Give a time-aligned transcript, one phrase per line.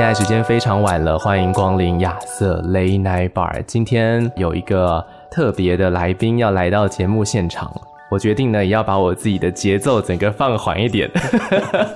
[0.00, 3.62] 现在时间非常晚了，欢迎光临亚瑟 Late Night Bar。
[3.66, 7.70] 今天有一个特别的来宾要来到节目现场，
[8.10, 11.10] 我决定呢也要把我自己的节奏整个放缓一点。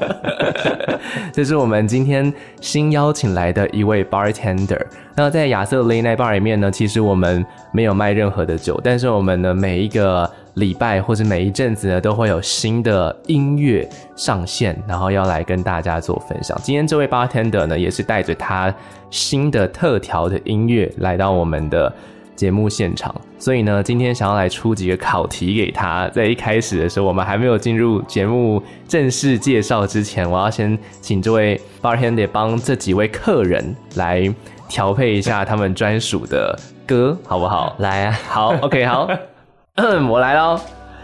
[1.33, 4.85] 这是我们今天新邀请来的一位 bartender。
[5.15, 7.43] 那在亚瑟 Late Night Bar 里面呢，其实我们
[7.73, 10.31] 没有卖任何的酒，但是我们呢每一个。
[10.55, 16.57] 礼拜或者每一阵子呢，都会有新的音乐上线，然后要来跟大家做分享。
[16.63, 18.73] 今天这位 bartender 呢，也是带着他
[19.11, 21.93] 新的特调的音乐来到我们的
[22.37, 23.15] 节目现场。
[23.37, 26.09] 所以呢，今天想要来出几个考题给他。
[26.11, 34.33] 在一开始的时候，我们还没有进入节目正式介绍之前，我要先请这位 bartender 帮这几位客人来
[34.69, 37.75] 调配一下他们专属的歌，好不好？
[37.81, 39.09] 来啊，好，OK，好。
[39.77, 40.61] 嗯， 我来喽。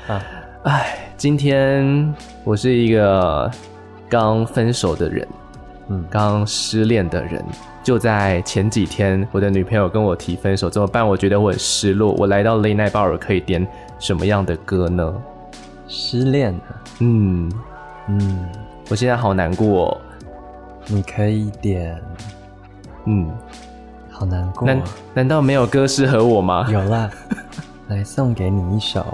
[0.07, 0.23] 啊，
[0.63, 3.51] 哎，今天我是一个
[4.09, 5.27] 刚分手的人，
[5.89, 7.45] 嗯，刚失恋的人。
[7.83, 11.07] 就在前几天，我的女朋友跟我提分手，怎么办？
[11.07, 12.13] 我觉得我很失落。
[12.13, 13.67] 我来到 Late Night Bar 可以点
[13.99, 15.13] 什么样的歌呢？
[15.89, 16.71] 失恋啊？
[17.01, 17.51] 嗯
[18.07, 18.49] 嗯，
[18.89, 20.01] 我现在好难过哦。
[20.87, 22.01] 你可以点，
[23.07, 23.29] 嗯，
[24.11, 24.65] 好难过。
[24.69, 24.83] 难
[25.15, 26.69] 难道没有歌适合我吗？
[26.71, 27.11] 有啦。
[27.91, 29.05] 来送给你一首，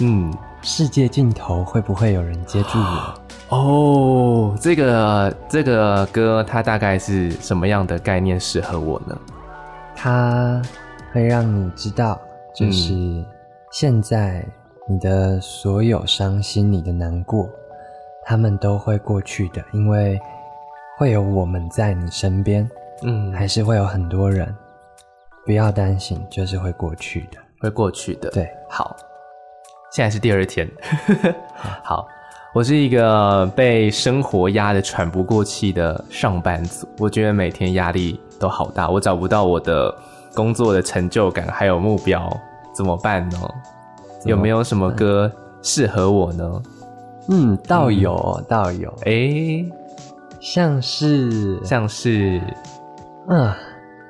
[0.00, 3.14] 嗯，世界尽头会不会有人接住我？
[3.56, 9.16] 哦，这个这个歌它大概是什么样的概念适合我呢？
[9.94, 10.60] 它
[11.12, 12.20] 会让你知道，
[12.52, 13.24] 就是
[13.70, 14.44] 现在
[14.88, 17.48] 你的所有伤心、你的难过，
[18.26, 20.18] 他们都会过去的，因为
[20.98, 22.68] 会有我们在你身边，
[23.02, 24.52] 嗯，还是会有很多人，
[25.46, 27.38] 不要担心，就是会过去的。
[27.64, 28.28] 会过去的。
[28.30, 28.94] 对，好，
[29.90, 30.70] 现在是第二天。
[31.82, 32.06] 好，
[32.52, 39.94] 我是一个被生活压得喘不过气的上班族，我觉得每天压力都好大，我找不到我的
[40.34, 42.30] 工作的成就感，还有目标，
[42.74, 43.38] 怎么办呢？
[44.26, 45.30] 有没有什么歌
[45.62, 46.62] 适合我呢？
[47.30, 48.90] 嗯，倒有，倒有。
[49.06, 49.72] 哎、欸，
[50.38, 52.40] 像是，像是，
[53.28, 53.50] 嗯。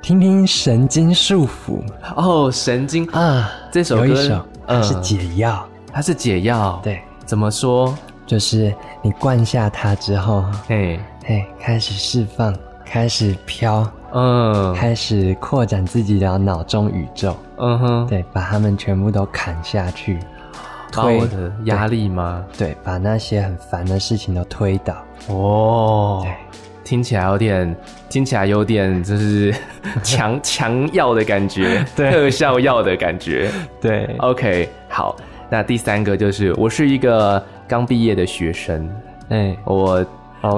[0.05, 1.83] 听听神经束缚
[2.15, 6.79] 哦，神经啊，这首歌有一首它是解药，它是解药。
[6.83, 7.97] 对，怎么说？
[8.27, 8.71] 就是
[9.01, 12.55] 你灌下它之后，嘿，嘿，开始释放，
[12.85, 20.19] 开始飘，嗯，开始扩展自己的脑中宇宙，嗯哼，对，把它们全部都砍下去，
[20.93, 22.45] 推我的压力吗？
[22.59, 22.73] 对？
[22.73, 24.95] 对，把那些很烦的事情都推倒。
[25.29, 26.35] 哦，对。
[26.84, 27.77] 听起来有点，
[28.09, 29.53] 听起来有点就是
[30.05, 33.50] 强 强药的感觉，特效药的感觉，
[33.81, 34.05] 对。
[34.19, 35.17] OK，好，
[35.50, 38.89] 那第三个就是我是一个刚毕业的学生，
[39.31, 40.05] 哎，我.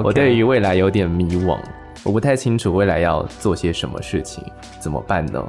[0.03, 1.57] 我对于未来有点迷惘，
[2.03, 4.43] 我不太清楚未来要做些什么事情，
[4.81, 5.41] 怎么办呢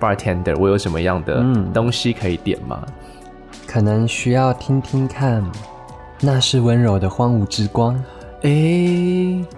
[0.00, 1.44] ？Bartender，我有什么样的
[1.74, 2.82] 东西可以点吗？
[2.86, 2.92] 嗯，
[3.66, 5.44] 可能需要听听看，
[6.22, 8.02] 那是温柔的荒芜之光。
[8.44, 8.50] 哎，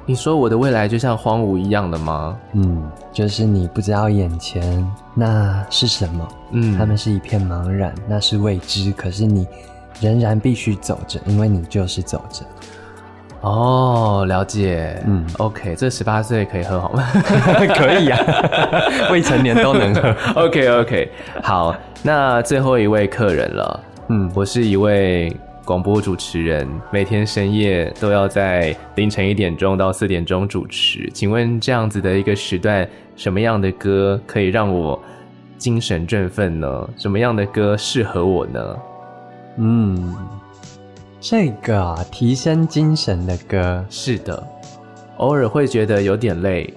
[0.07, 2.39] 你说我的未来就像荒芜一样的吗？
[2.53, 9.45] 嗯，就是你不知道眼前那是什么，嗯，他们是一片茫然，那是未知，可是你
[10.01, 12.45] 仍然必须走着，因为你就是走着。
[13.41, 17.05] 哦，了解，嗯，OK，这十八岁可以喝好吗？
[17.77, 18.19] 可以啊，
[19.11, 20.15] 未成年都能喝。
[20.43, 21.09] OK，OK，okay, okay.
[21.43, 21.75] 好，
[22.05, 23.81] 那最后一位客人了，
[24.11, 25.37] 嗯，我是一位。
[25.67, 35.03] 广播主持人每天深夜都要在凌晨一点钟到四点钟主持，请问这样子的一个时段，什么样的歌可以让我
[35.59, 36.89] 精神振奋呢？
[36.97, 38.77] 什么样的歌适合我呢？
[39.57, 40.15] 嗯，
[41.21, 44.41] 这个啊，提升精神的歌，是的，
[45.17, 46.73] 偶尔会觉得有点累。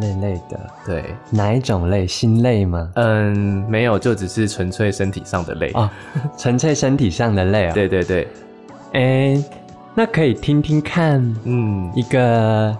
[0.00, 2.06] 累累的，对，哪一种累？
[2.06, 2.90] 心累吗？
[2.94, 5.88] 嗯，没有，就只是纯粹身体上的累哦，
[6.36, 7.74] 纯粹身体上的累啊、哦。
[7.74, 8.28] 对对对，
[8.92, 9.44] 哎、欸，
[9.94, 12.76] 那可以听听看，嗯，一个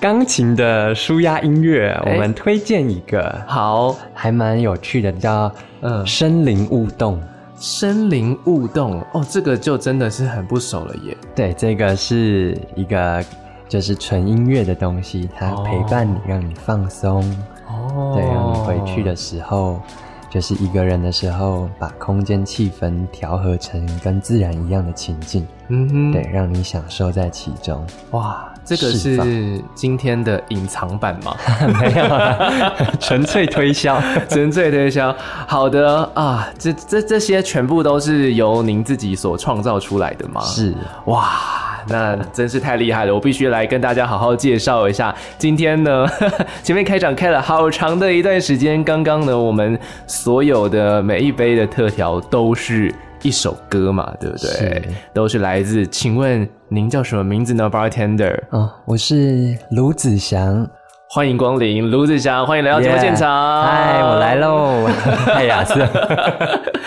[0.00, 7.20] 钢琴的舒压音乐，欸、我们推荐一个，好，还蛮有趣的，叫嗯，森林雾动。
[7.64, 11.16] 森林雾洞哦，这个就真的是很不熟了耶。
[11.32, 13.24] 对，这个是一个
[13.72, 17.22] 就是纯音乐的东西，它陪伴你，让你放松。
[17.66, 19.80] 哦，对，让你回去的时候，
[20.28, 25.46] 就是一个人的时候，把空间气氛调和成跟自然一样的情境。
[25.68, 27.82] 嗯哼，对，让你享受在其中。
[28.10, 28.46] 哇。
[28.64, 31.34] 这个是今天的隐藏版吗？
[31.80, 32.06] 没有，
[33.00, 35.12] 纯粹推销，纯粹推销。
[35.48, 40.40] 好的啊，这这这些全部都是由您自己所创造出来的吗？
[40.42, 40.72] 是，
[41.06, 43.14] 哇，那真是太厉害了！
[43.14, 45.14] 我必须来跟大家好好介绍一下。
[45.38, 46.06] 今天呢，
[46.62, 52.94] 前面开场开了好长的一段时间，刚刚呢，我们所有的每一杯的特调都是。
[53.24, 54.48] 一首歌嘛，对不对？
[54.50, 54.82] 是
[55.14, 55.86] 都是来自。
[55.86, 58.36] 请问您叫什么名字呢？Bartender。
[58.50, 60.68] 哦，我是卢子祥，
[61.08, 63.62] 欢迎光临，卢子祥，欢迎来到节目现场。
[63.62, 64.88] 嗨，yeah, 我来喽！
[65.24, 65.86] 太雅致，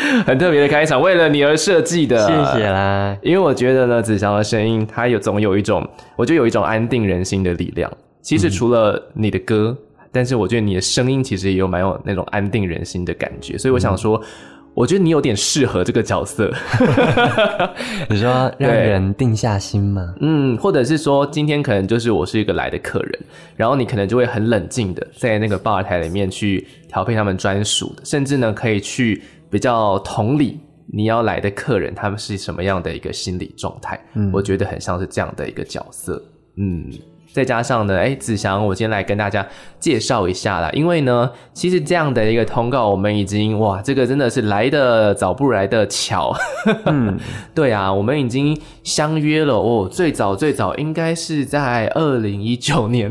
[0.26, 2.18] 很特别的开场，为了你而设计的。
[2.28, 3.18] 谢谢啦。
[3.22, 7.92] 因为我觉得呢，子祥的声音，它有总有一种，我觉得有一种安定人心的力量。
[8.22, 13.58] 其实除了你的歌，嗯、但是我觉得你的声音其实也有蛮有那种安定人心的感觉。
[13.58, 14.18] 所以我想说。
[14.18, 14.24] 嗯
[14.76, 16.52] 我觉得你有点适合这个角色，
[18.12, 20.14] 你说让人定下心吗？
[20.20, 23.20] 嗯，或者是说今天可能就是我是一个来的客人，
[23.56, 29.24] 然后你可能就会很冷静的在那个吧台里面去调配他们专属的，甚至呢可以去
[29.56, 30.60] 比较同理
[30.94, 33.98] 你要来的客人他们是什么样的一个心理状态。
[34.16, 36.22] 嗯，我觉得很像是这样的一个角色。
[36.58, 36.92] 嗯。
[37.32, 39.46] 再加上呢，哎，子祥，我今天来跟大家
[39.80, 40.70] 介绍一下啦。
[40.72, 46.34] 因为呢，其实这样的一个通告，我们已经哇，这个真的是来的早不来的巧。
[46.86, 47.18] 嗯，
[47.56, 53.10] 对啊，我们已经相约了哦，最早最早应该是在二零一九年，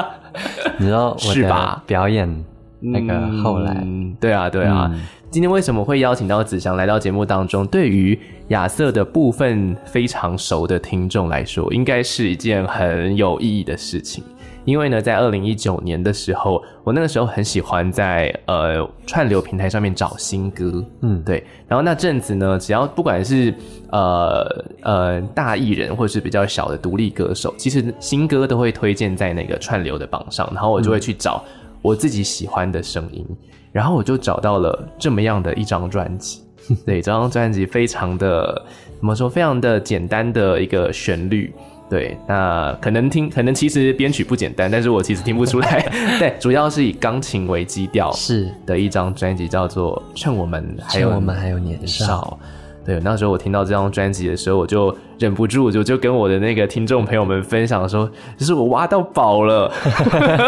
[0.78, 2.44] 你知道我的表演
[2.80, 4.90] 那个后来，嗯、对啊，对啊。
[4.92, 5.00] 嗯
[5.30, 7.66] 今天为什么会邀请到子祥来到节目当中？
[7.66, 14.24] 对于亚瑟的部分非常熟的听众来说，应该是一件很有意义的事情。
[14.64, 21.44] 因为呢，在二零一九年的时候，我那个时候很喜欢在呃串流平台上面找新歌，嗯，对。
[21.66, 23.54] 然后那阵子呢，只要不管是
[23.90, 31.44] 呃呃大艺人或者是比较小的独立歌手，其实新歌都会推荐在那个串流的榜上，然后我就会去找
[31.82, 33.26] 我自己喜欢的声音。
[33.72, 36.42] 然后我就找到了这么样的一张专辑，
[36.86, 38.62] 对，这张专辑非常的
[38.98, 41.52] 怎么说，非常的简单的一个旋律，
[41.88, 45.88] 对，那可能听，可能其实编曲不简单，但是我其实听不出来，
[46.18, 48.48] 对，主要是以钢琴为基调，是。
[48.66, 52.38] 的一张专辑，叫做《趁我们还有我们还有年少》。
[52.84, 59.70] 对，那时候我听到这张专辑的时候，我就忍不住就就跟我的那个听众朋友们分享说，就是我挖到宝了，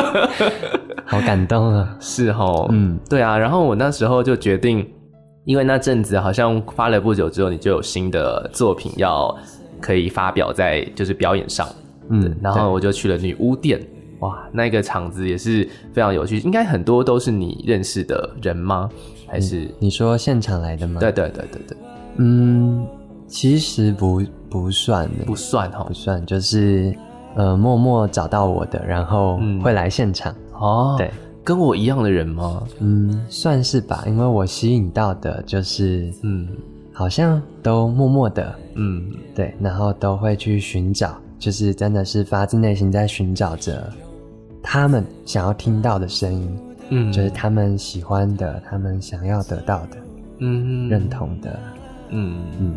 [1.11, 1.95] 好感动啊！
[1.99, 3.37] 是哦，嗯，对啊。
[3.37, 4.89] 然后我那时候就决定，
[5.45, 9.37] 因为那阵子好像发了不久之后，你就有新的作品要
[9.81, 11.69] 可以发表在就是表演上，
[12.11, 13.85] 嗯，然后我就去了女巫店，
[14.21, 18.89] 哇，那个场子也是非常有趣，应该很多都是你认识的人吗？
[19.27, 21.01] 还是你，你说现场来的吗？
[21.01, 21.77] 对对对对对。
[22.19, 22.87] 嗯，
[23.27, 26.95] 其实不不算的，不算哈，不算，就是
[27.35, 30.95] 呃，默默找到我的，然后会来现场、嗯、哦。
[30.97, 31.11] 对，
[31.43, 32.63] 跟我一样的人吗？
[32.79, 36.47] 嗯，算是吧，因为我吸引到的就是，嗯，
[36.93, 43.93] 好像都默默的，嗯，对，然后都会去寻找，就是真的是发自内心在寻找着
[44.63, 46.59] 他们想要听到的声音，
[46.91, 49.97] 嗯，就是他们喜欢的，他们想要得到的，
[50.39, 51.59] 嗯，认同的。
[52.11, 52.75] 嗯嗯，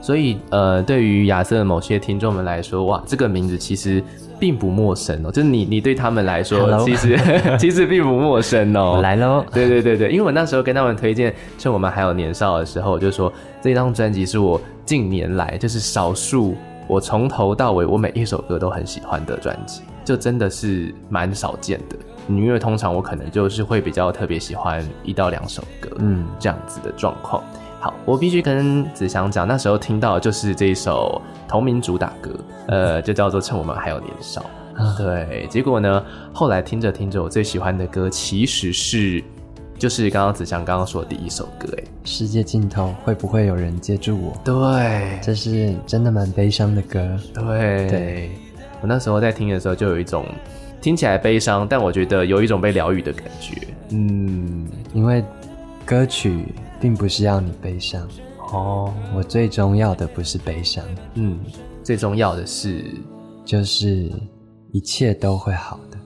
[0.00, 4.02] 所以呃，对于亚瑟的某些听众们来说，哇，这个名字其实
[4.42, 5.30] 并不陌生哦。
[5.30, 6.76] 就是你，你对他们来说?
[6.84, 7.16] 其实
[7.56, 8.98] 其实并不陌生哦。
[9.00, 9.44] 来喽！
[9.54, 16.56] 对对对对，因为我那时候跟他们推荐，趁我们还有年少的时候，就说这张专辑是我近年来就是少数
[16.88, 21.94] 我从头到尾我每一首歌都很喜欢的专辑，就真的是蛮少见的。
[22.28, 27.44] 因为通常我可能就是会比较特别喜欢一到两首歌，嗯，这样子的状况。
[27.82, 32.30] 好，我必须跟子祥讲，那时候听到的就是这一首同名主打歌，
[32.68, 34.40] 呃，就叫做《趁我们还有年少》。
[34.80, 36.00] 啊、对，结果呢，
[36.32, 39.20] 后来听着听着，我最喜欢的歌其实是，
[39.76, 44.32] 就是刚刚子祥刚刚说的第一首歌，哎，世界尽头会不会有人接住我？
[44.44, 47.00] 对，这是真的蛮悲伤的歌。
[47.34, 48.30] 对，对
[48.80, 50.24] 我那时候在听的时候，就有一种
[50.80, 53.56] 听起来悲伤，但我觉得有一种被疗愈的感觉。
[53.88, 55.24] 嗯，因为
[55.84, 56.46] 歌曲。
[56.82, 58.06] 并不是要你悲伤
[58.52, 60.84] 哦，我最重要的不是悲伤，
[61.14, 61.38] 嗯，
[61.84, 62.84] 最重要的是，
[63.44, 64.10] 就是
[64.72, 65.98] 一切都会好的，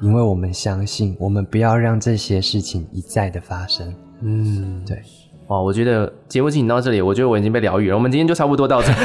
[0.00, 5.02] 因为我们相信，我们不要让这些事情一再的发生，嗯，对，
[5.48, 7.96] 哇，我觉得节目进行到这里，我觉得我已经被疗愈了。
[7.96, 8.92] 我们今天就差不多到这。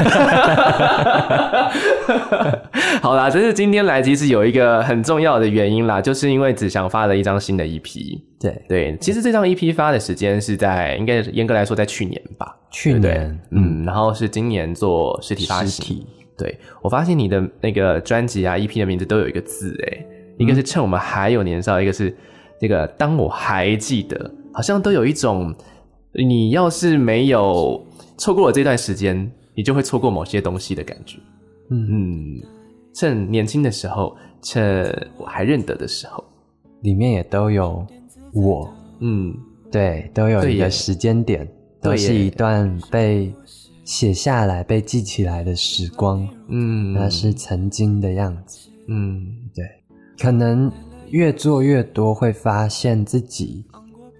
[3.02, 8.22] 好啦，这是今天来其实有一个很重要的原因啦，就是因为子祥发了一张新的 EP。
[8.38, 12.56] 对对，其实这张 EP 发的时间是在应该严格来说在去年吧？
[12.70, 16.04] 去年，对对嗯，然后是今年做实体发行。
[16.36, 20.06] 对，我发现你的那个专辑啊 EP 的名字都有一个字诶，
[20.38, 22.14] 一个是趁我们还有年少，一个是
[22.60, 25.54] 这个当我还记得，好像都有一种。
[26.18, 31.18] 你要是没有错过了这段时间，你就会错过某些东西的感觉。
[31.68, 32.42] 嗯嗯，
[32.94, 36.24] 趁年轻的时候，趁我还认得的时候，
[36.80, 37.86] 里面也都有
[38.36, 38.72] 我。
[39.00, 39.34] 嗯，
[39.70, 41.48] 对，都有一个时间点，
[41.80, 43.32] 都是一段被
[43.84, 46.26] 写下来、被记起来的时光。
[46.48, 48.68] 嗯，那是曾经的样子。
[48.88, 49.64] 嗯，对，
[50.18, 50.70] 可能
[51.10, 53.64] 越做越多，会发现自己。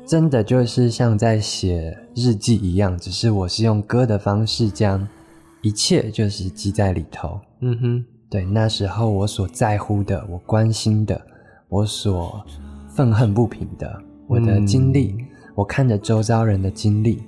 [0.06, 5.04] 真的就是像在写日记一样，只是我是用歌的方式将
[5.62, 7.40] 一切就是记在里头。
[7.60, 11.20] 嗯哼，对，那时候我所在乎的，我关心的，
[11.68, 12.40] 我所
[12.88, 17.22] 愤恨不平的，我的经历，嗯、我看着周遭人的经历，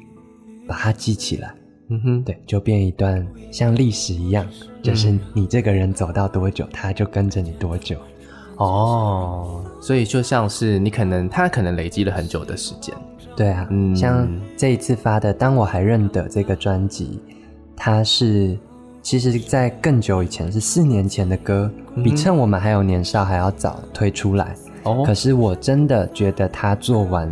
[0.66, 1.54] 把它记起来。
[1.90, 4.46] 嗯哼，对，就变一段像历史一样，
[4.82, 7.96] 就是你这个人走到多久，他就跟着你多久。
[8.56, 12.94] 哦，所以就像是你可能他可能累积了很久的时间，
[13.36, 17.20] 对啊，嗯，像这一次发的《当我还认得》这个专辑，
[17.74, 18.58] 它是
[19.00, 24.54] 其实在更久以前，是四年前的歌，嗯、比趁我们还有年少还要早推出来。
[24.88, 27.30] 哦，可是我真的觉得它做完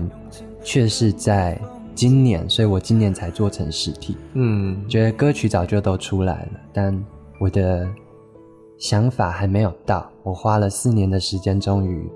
[0.62, 1.60] 却是在
[1.94, 4.16] 今年，所以我今年才做成实体。
[4.34, 7.04] 嗯，觉得歌曲早就都出来了，但
[7.40, 7.88] 我的。
[8.78, 12.06] 想法还没有到，我花了四年的时间，终于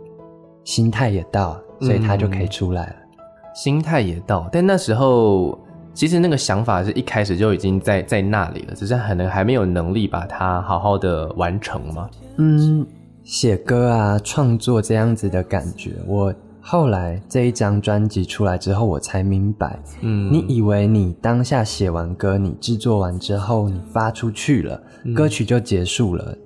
[0.63, 2.97] 心态也到，所以它就可以出来了。
[3.15, 3.19] 嗯，
[3.55, 5.59] 心态也到，但那时候
[5.95, 12.11] 其实那个想法是一开始就已经在在那里了，只是可能还没有能力把它好好的完成嘛？
[12.37, 12.87] 嗯，
[13.31, 26.37] 写歌啊，创作这样子的感觉，我后来这一张专辑出来之后，我才明白，嗯，你以为你当下写完歌，你制作完之后，你发出去了，嗯，歌曲就结束了。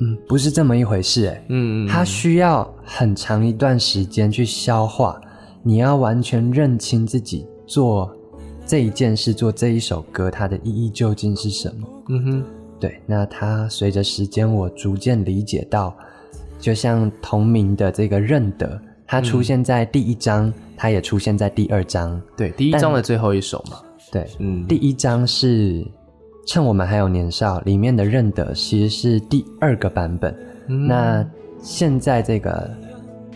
[0.00, 1.44] 嗯，不是这么一回事诶。
[1.50, 5.20] 嗯，它需要很长一段时间去消化。
[5.62, 8.12] 你要完全认清自己做
[8.66, 11.88] 这一件事、做这一首歌，它的意义究竟是什么？
[12.08, 12.44] 嗯哼，
[12.86, 13.00] 对。
[13.06, 15.96] 那它随着时间，我逐渐理解到，
[16.58, 22.20] 就像同名的这个认得，它出现在第一章，它也出现在第二章。
[22.36, 23.78] 对，第一章的最后一首嘛。
[24.12, 25.84] 对，嗯，第一章是。
[26.46, 30.36] 趁我们还有年少，里面的认得其实是第二个版本。
[30.66, 31.26] 嗯、那
[31.62, 32.70] 现在这个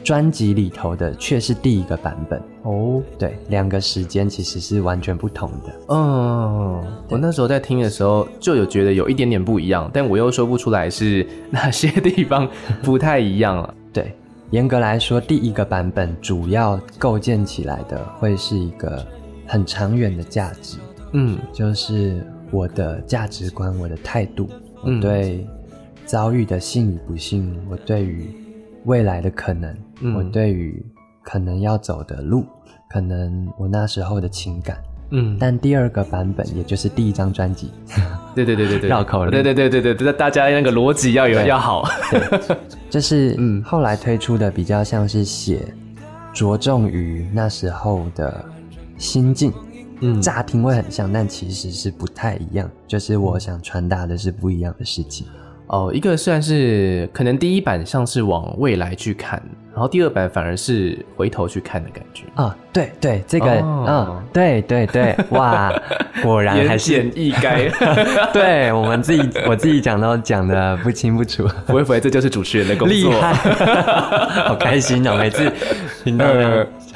[0.03, 3.03] 专辑里头的却是第一个版本哦。
[3.19, 5.75] 对，两个时间其实是完全不同的。
[5.89, 12.49] 嗯，我那时候在听的时候就有觉得有一点点不一样，但我又说不出来是哪些地方
[12.83, 13.75] 不太一样了。
[13.93, 14.13] 对，
[14.51, 19.07] 严格来说，第一个版本主要构建起来的会是一个
[19.47, 20.79] 很长远的价值。
[21.13, 22.27] 嗯，就是。
[22.51, 24.49] 我的价值观，我的态度，
[24.83, 25.47] 我对
[26.07, 28.27] 遭遇的幸与不幸，我对于
[28.87, 30.85] 未来的可能，嗯、我对于
[31.23, 32.45] 可能要走的路，
[32.91, 34.79] 可能我那时候的情感，
[35.11, 35.37] 嗯。
[35.39, 37.71] 但第二个版本，也就是第一张专辑，
[38.35, 41.89] 对对对对对，绕口了，对对对对对，大家那个逻辑要有要好，
[42.91, 45.61] 就是嗯，后来推出的比较像是写
[46.33, 48.45] 着重于那时候的
[48.97, 49.53] 心境。
[50.01, 52.71] 嗯，乍听会很像，但其实是不太一样。
[52.87, 55.27] 就是我想传达的是不一样的事情。
[55.67, 59.43] 哦，一个算是可能第一版像是往未来去看，
[59.79, 62.25] 然后第二版反而是回头去看的感觉。
[62.35, 65.73] 啊、哦，对对，这个，嗯、哦，对对对，哇，
[66.21, 67.71] 果然还是言简意赅。
[68.35, 71.47] 对我们自己，我自己讲都讲的不清不楚。
[71.65, 72.97] 不会不会，这就是主持人的工作。
[72.97, 73.33] 厉害，
[74.51, 75.17] 好开心哦！
[75.17, 75.49] 每次
[76.03, 76.27] 听到。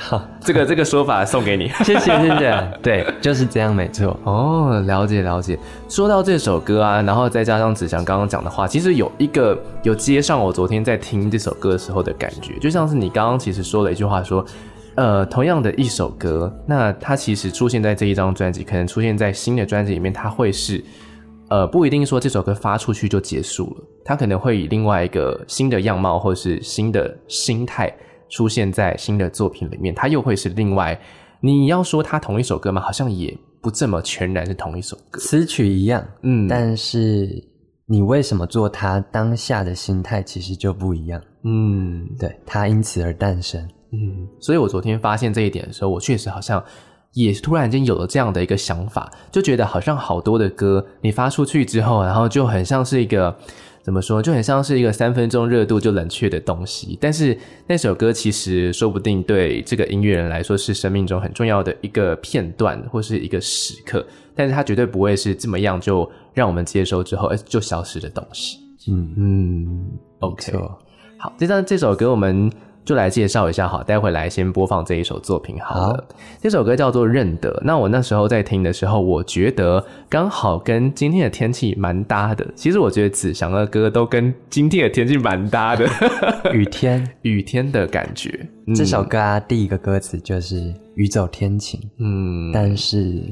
[0.05, 2.79] 好， 这个这个说法送给你， 谢谢谢谢。
[2.83, 4.19] 对，就是这样，没错。
[4.25, 5.57] 哦，了解了解。
[5.89, 14.45] 说到这首歌啊，然后再加上子祥刚刚讲的话，其实有一个有接上我昨天在听这首歌的时候的感觉，就像是你刚刚其实说了一句话，说，
[14.97, 20.83] 呃，同样的一首歌，那它其实出现在这一张专辑，可能出现在新的专辑里面，它会是，
[21.49, 27.95] 呃，不一定说这首歌发出去就结束了，它可能会以另外一个新的样貌或是新的心态。
[28.33, 30.99] 出现在新的作品里面，它又会是另外。
[31.45, 32.81] 你要说它同一首歌吗？
[32.81, 37.29] 好像也不这么全然是同一首歌，词曲一样，嗯，但是
[37.85, 43.61] 你为什么做它，当下的心态其实就不一样，嗯，对，它因此而诞生，
[43.93, 44.27] 嗯。
[44.41, 46.63] 所以我昨天发现这一点的时候，我确实好像
[47.13, 53.37] 也突然间有了这样的一个想法，就觉得好像好多的歌你发出去之后，然后就很像是一个。
[53.83, 56.97] 怎么说，就很像是一个三分钟热度就冷却的东西。
[57.01, 57.37] 但是
[57.67, 64.07] 那首歌其实说不定对这个音乐人来说是生命中很重要的一个片段或是一个时刻。
[64.35, 68.59] 但是它绝对不会是这么样就让我们接收之后，哎，就消失的东西。
[68.89, 70.53] 嗯嗯，OK，
[71.19, 72.51] 好，这张这首歌我们。
[72.85, 75.89] 就来介绍一下好，待会来先播放这一首作品好了。
[75.95, 77.53] 好，这首歌叫做《认得》。
[77.63, 82.45] 那我那时候在听的时候，我觉得刚好跟今天的天气蛮搭的。
[82.57, 85.87] 其实我觉得子祥的歌都跟今天的天气蛮搭的，
[86.53, 88.49] 雨天，雨天的感觉。
[88.75, 93.23] 这首歌啊，第一个歌词就是“雨走天晴”，嗯，但是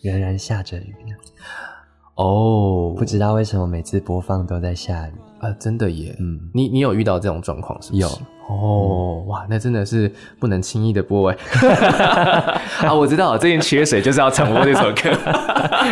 [0.00, 1.14] 仍然下着雨呢。
[2.16, 5.50] 哦，不知道为什么每次播放都在下雨啊？
[5.58, 6.16] 真的耶。
[6.20, 8.00] 嗯，你你有遇到这种状况是不是？
[8.00, 8.08] 有。
[8.46, 11.36] 哦，哇，那真的是不能轻易的播哎！
[12.86, 15.10] 啊，我知道，最近缺水就是要重播这首歌。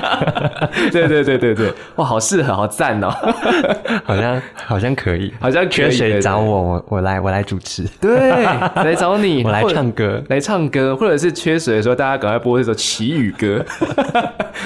[0.92, 3.09] 对对对对对，哇，好适合，好赞哦！
[4.04, 7.85] 好像好像可以，好像缺水找我，我我来我来主持。
[8.00, 8.44] 对，
[8.76, 13.64] 来找你，我来唱歌，来唱歌，或者是缺水的时候，大家赶快播这首祈雨歌，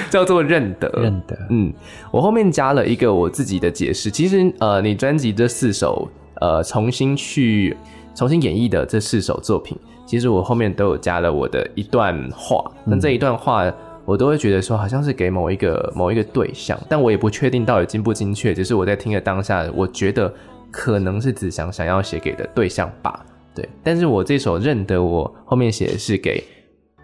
[0.09, 0.89] 叫做《认得》。
[1.01, 1.73] 认得，嗯，
[2.11, 4.11] 我后面加了一个我自己的解释。
[4.11, 6.07] 其实，呃，你专辑这四首。
[6.41, 7.75] 呃，重新去
[8.13, 12.71] 重新演绎的这四首作品，其实我后面都有加了我的一段话。
[12.85, 13.71] 那、嗯、这一段话，
[14.05, 18.53] 我都会觉得说，好像是给某一个某一个对象，但我也不确定到底精不精确。
[18.53, 20.33] 只是我在听的当下，我觉得
[20.71, 23.25] 可能是子祥想要写给的对象吧。
[23.53, 26.43] 对，但是我这首认得，我后面写的是给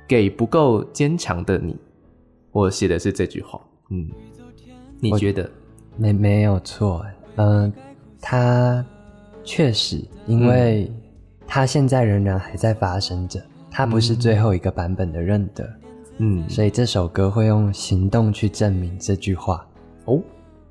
[0.08, 1.76] 给不够坚强的你，
[2.52, 3.60] 我写的是这句话。
[3.90, 4.08] 嗯，
[5.00, 5.50] 你觉得？
[5.98, 7.74] 没没有错，嗯、呃，
[8.22, 8.86] 他。
[9.44, 10.90] 确实，因为
[11.46, 15.70] 它现在仍然还在发生着，它不是最后一个版本的认得，
[16.20, 19.66] 嗯，所以这首歌会用行动去证明这句话。
[20.06, 20.20] 哦，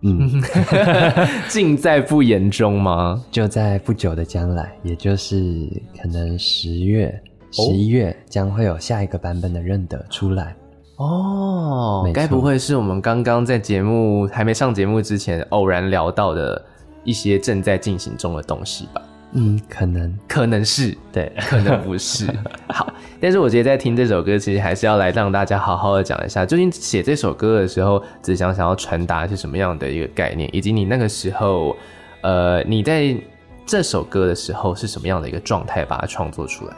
[0.00, 0.42] 嗯，
[1.48, 3.22] 尽在不言中吗？
[3.30, 5.68] 就在不久的将来，也就是
[6.00, 10.56] 可能十月、十一月，将会有下一个版本的认得出来。
[10.96, 16.64] 哦，该不会是我们刚刚在节目还没上节目之前偶然聊到的？
[17.04, 22.26] 一些正在进行中的东西吧，嗯，可能，可能是，对， 可能不是。
[22.68, 31.76] 好，但是我觉得在听这首歌，其实还是要来让大家好好的讲一下，究竟写这首歌的时候，子祥想要传达是什么样的一个概念，以及你那个时候，
[32.22, 33.16] 呃，你在
[33.64, 36.76] 这首歌的时候是什么样的一个状态，把它创作出来，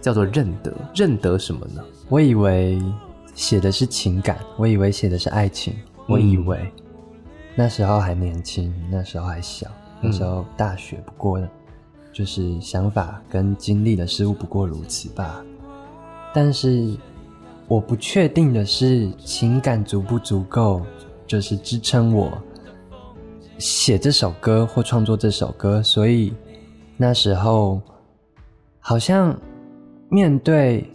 [0.00, 1.82] 叫做认得，认得什么呢？
[2.08, 2.82] 我以为
[3.34, 5.74] 写的是情感，我以为写的是爱情，
[6.06, 6.58] 我以为。
[6.58, 6.82] 嗯
[7.58, 9.66] 那时候还年轻，那时候还小，
[10.02, 11.40] 那时候大学不过，
[12.12, 15.42] 就是想法跟经历的事物不过如此吧。
[16.34, 16.94] 但是
[17.66, 20.82] 我不确定的是，情感足不足够，
[21.26, 22.36] 就是支撑我
[23.56, 25.82] 写这首歌或创作这首歌。
[25.82, 26.34] 所以
[26.98, 27.80] 那时候
[28.78, 29.34] 好像
[30.10, 30.88] 面对。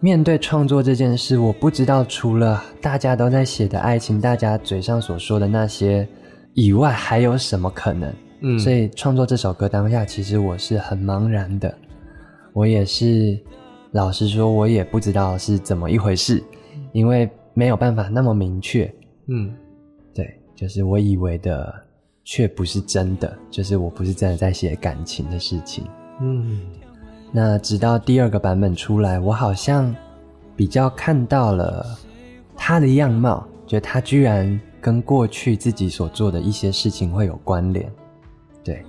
[0.00, 6.06] 面对创作这件事，我不知道除了大家都在写的爱情，大家嘴上所说的那些
[6.54, 8.14] 以外，还有什么可能？
[8.40, 11.76] 嗯，所以创作这首歌当下，其实我是很茫然的。
[12.52, 13.36] 我也是，
[13.90, 16.40] 老实说，我也不知道是怎么一回事，
[16.92, 18.88] 因为没有办法那么明确。
[19.26, 19.52] 嗯，
[20.14, 21.74] 对，就是我以为的，
[22.22, 25.84] 却不是真的，就是我不是真的在写感情的事情。
[26.20, 26.60] 嗯。
[27.30, 29.94] 那直到第二个版本出来，我好像
[30.56, 31.98] 比较看到了
[32.56, 37.92] 他的样貌，觉得他居然跟过去自己所做的一些事情会有关联，
[38.64, 38.82] 对，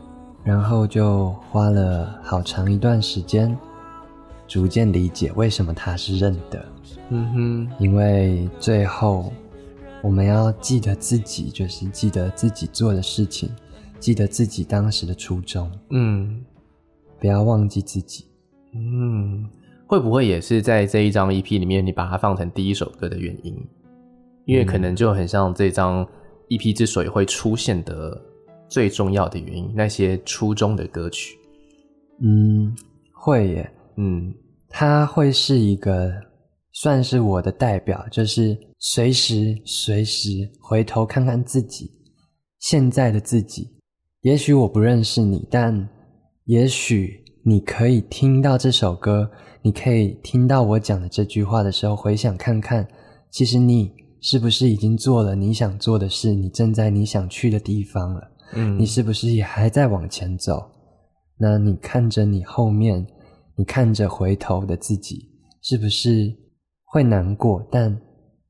[0.44, 3.56] 然后就花了好长一段时间，
[4.48, 6.66] 逐渐理解为什么他是认得。
[7.10, 9.34] 嗯哼，因为最后
[10.02, 13.52] 我们要记得自己，就是记得自己做的事情，
[14.00, 15.70] 记得自己当时的初衷。
[15.90, 16.42] 嗯，
[17.20, 18.26] 不要忘记自己。
[18.74, 19.50] 嗯，
[19.88, 23.56] 会不会也是在这一张 EP 里面，你把它放成第一首歌的原因？
[24.46, 26.08] 因为可能就很像这张
[26.50, 28.20] EP 之所以会出现的
[28.68, 31.36] 最重要的原因，那些初中的歌曲。
[32.22, 32.76] 嗯，
[33.14, 33.72] 会耶。
[33.98, 34.34] 嗯，
[34.70, 36.12] 它会是一个
[36.72, 41.92] 算是我的代表，就是随时随时回头看看自己
[42.60, 43.68] 现在的自己。
[44.22, 45.90] 也许我不认识你，但
[46.46, 47.19] 也许。
[47.44, 49.30] 你可以听到这首歌，
[49.62, 52.88] 你可以听到我讲的这句话的时候，回想看看，
[53.32, 56.34] 其实你是不是已经做了你想做的事？
[56.34, 58.32] 你正在你想去的地方了。
[58.54, 60.70] 嗯，你是不是也还在往前走？
[61.38, 63.06] 那你看着你后面，
[63.56, 65.30] 你看着回头的自己，
[65.62, 66.36] 是不是
[66.86, 67.98] 会难过，但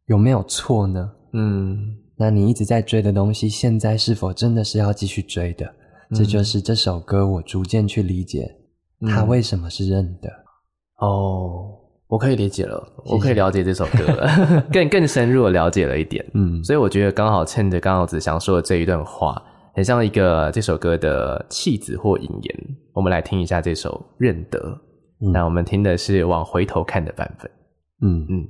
[0.08, 1.12] 有没有错呢？
[1.34, 1.78] 嗯，
[2.18, 5.66] 那你一直在追的东西，现在是否真的是要继续追的？
[6.10, 8.52] 嗯、这就是这首歌，我逐渐去理解
[9.08, 10.30] 它为什么是认的。
[11.02, 11.76] 嗯、哦，
[12.08, 14.28] 我可以理解了，我可以了解这首歌了，
[14.74, 16.26] 更更深入的了解了一点。
[16.34, 19.42] 嗯，所以我觉得刚好趁着刚好子祥说的这一段话，
[19.76, 22.68] 很像一个这首歌的弃子或引言。
[22.94, 24.60] 我们来听一下这首《认得》。
[25.22, 27.52] 嗯、那我们听的是往回头看的版本。
[28.02, 28.48] 嗯嗯，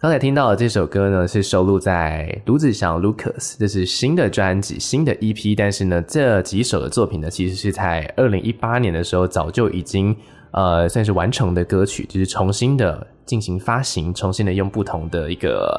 [0.00, 5.54] 刚才听到的这首歌呢，是收录在卢子祥 Lucas，这是新的专辑、新的 EP。
[5.54, 10.16] 但是呢，这几首的作品呢，其实是在二零一八年的时候早就已经
[10.52, 15.78] 呃算是完成的歌曲，就是重新的进行发行，重新的用不同的一个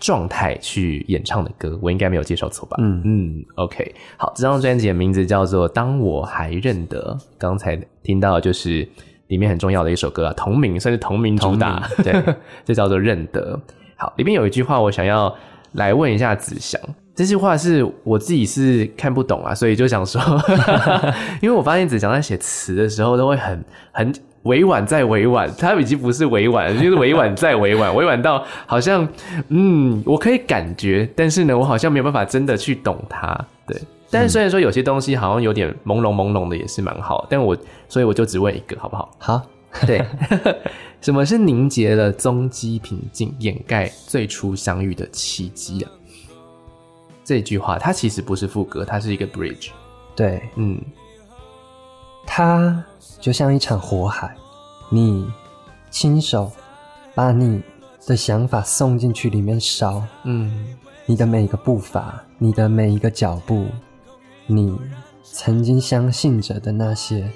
[0.00, 1.78] 状态去演唱的歌。
[1.82, 2.78] 我应该没有介绍错吧？
[2.80, 3.94] 嗯嗯，OK。
[4.16, 7.14] 好，这张专辑的名字叫做《当我还认得》。
[7.36, 8.88] 刚才听到的就是。
[9.28, 13.58] 里面很重要的一首歌啊，同名算是同名主打，名 对，这叫做认得。
[13.96, 15.34] 好，里面有一句话，我想要
[15.72, 16.80] 来问一下子祥，
[17.14, 20.20] 这句话是我自己是看不懂啊，所以就想说，
[21.42, 24.12] 因为我发现子祥在写词的时候都会很很
[24.44, 29.06] 委婉再委婉，他已经不是委婉，就是委婉再委婉，委婉到好像
[29.48, 33.76] 嗯，我可以感觉，但是呢，我好像没有办法真的去懂他，对。
[34.10, 37.26] 但是虽然说有些东西好像有点朦胧朦胧的，也是蛮好。
[37.28, 37.56] 但我
[37.88, 39.10] 所以我就只问一个，好不好？
[39.18, 39.42] 好，
[39.86, 40.04] 对。
[41.00, 45.90] 什么是凝结了踪迹平静，掩盖最初相遇的契机啊？
[47.22, 49.68] 这句话它其实不是副歌，它是一个 bridge。
[50.16, 50.80] 对，嗯，
[52.26, 52.84] 它
[53.20, 54.34] 就像一场火海，
[54.90, 55.30] 你
[55.88, 56.50] 亲手
[57.14, 57.62] 把你
[58.06, 63.66] 的想法送进去里面烧，嗯，你的每一个步伐，你的每一个脚步。
[64.50, 64.76] 你
[65.22, 67.30] 曾经相信着的那些，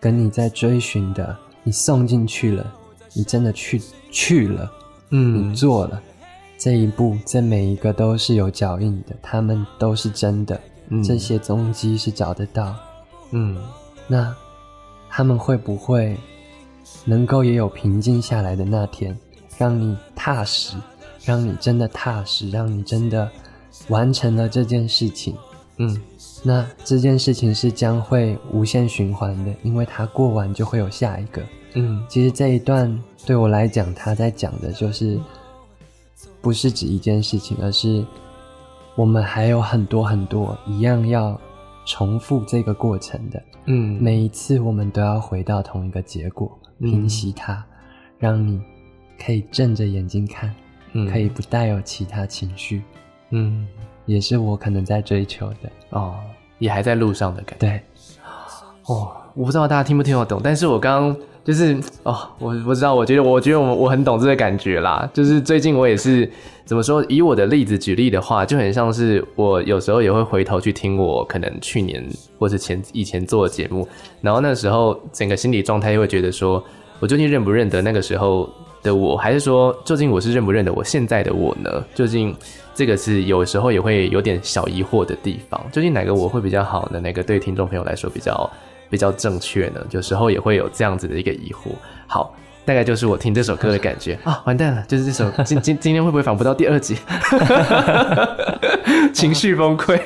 [0.00, 2.72] 跟你在追寻的，你送进去了，
[3.12, 4.72] 你真的去去了，
[5.10, 6.00] 嗯，你做了。
[6.56, 12.76] 这一步，这每一个都是有脚印的，他们都是真的，嗯，这些踪迹是找得到，
[13.32, 13.58] 嗯，
[14.06, 14.32] 那
[15.10, 16.16] 他们会不会
[17.04, 19.18] 能够也有平静下来的那天，
[19.58, 20.76] 让你踏实，
[21.24, 23.28] 让你真的踏实，让你真的
[23.88, 25.36] 完成了这件事情，
[25.76, 26.00] 嗯。
[26.44, 31.42] 那这件事情是将会无限循环的，因为它过完就会有下一个。
[31.74, 35.18] 嗯，其实这一段对我来讲，他在讲的就是
[36.40, 38.04] 不是指一件事情，而是
[38.94, 41.40] 我们还有很多很多一样要
[41.86, 43.42] 重复这个过程的。
[43.66, 47.64] 嗯，每一次我们都要回到同一个结果，平息它，嗯，
[48.18, 48.60] 让你
[49.24, 50.54] 可以睁着眼睛看，
[50.92, 52.82] 嗯，可以不带有其他情绪。
[53.30, 53.66] 嗯。
[54.06, 56.14] 也是我可能在追求的哦，
[56.58, 57.66] 也还在路上的感觉。
[57.66, 57.80] 对，
[58.86, 65.08] 哦，我不知道大家听不听得懂，但是我刚刚就是哦，我不知道，我觉得我觉得我我很懂这个感觉啦。
[65.12, 66.30] 就是最近我也是
[66.64, 72.04] 怎么说，以我的例子举例的话，就很像是我有时候也会回头去听我可能去年
[72.38, 73.86] 或是前以前做的节目，
[74.20, 76.62] 然后那时候整个心理状态又会觉得说，
[77.00, 78.48] 我究竟认不认得那个时候
[78.82, 81.84] 的我，还是说究竟我是认不认得我现在的我呢？
[81.94, 82.34] 究竟？
[82.74, 86.98] 这个是有时候也会有点小疑惑的地方，究竟哪个我会比较好呢？
[87.00, 88.50] 哪个对听众朋友来说比较
[88.88, 89.80] 比较正确呢？
[89.90, 91.70] 有时候也会有这样子的一个疑惑。
[92.06, 96.96] 好，大概就是我听这首歌的感觉 啊，完蛋了，就是这首 今今今天会不会访不到第二集？
[99.12, 100.00] 情绪崩溃。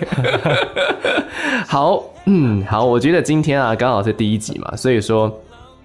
[1.66, 5.32] 好，嗯，好，我觉得今天啊刚好是第一集嘛，所以说。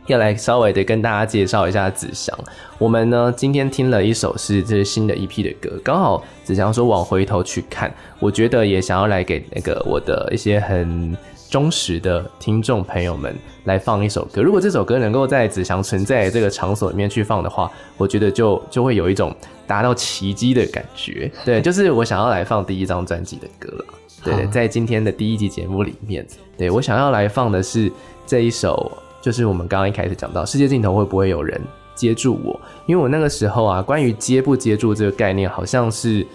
[0.07, 2.37] 要来稍微的跟大家介绍一下子祥。
[2.77, 11.15] 我们呢今天听了一首是这是新的 EP 的歌，刚好子祥说往回头去看，我觉得也想要来给那个我的一些很
[11.49, 13.35] 忠实的听众朋友们
[13.65, 14.41] 来放一首歌。
[14.41, 19.35] 如果这首歌能够在子祥存在这个场所里面去放的话，我觉得就就会有一种
[19.67, 21.31] 达到奇迹的感觉。
[21.45, 23.85] 对，就是我想要来放第一张专辑的歌了。
[24.23, 26.25] 对，在今天的第一集节目里面，
[26.57, 27.91] 对，我想要来放的是
[28.25, 28.91] 这一首。
[29.21, 31.61] 就是我们刚刚一开始讲到，世界尽头会不会有人
[31.93, 32.59] 接住我？
[32.87, 36.25] 因为我那个时候啊，关于接不接住这个概念，好像是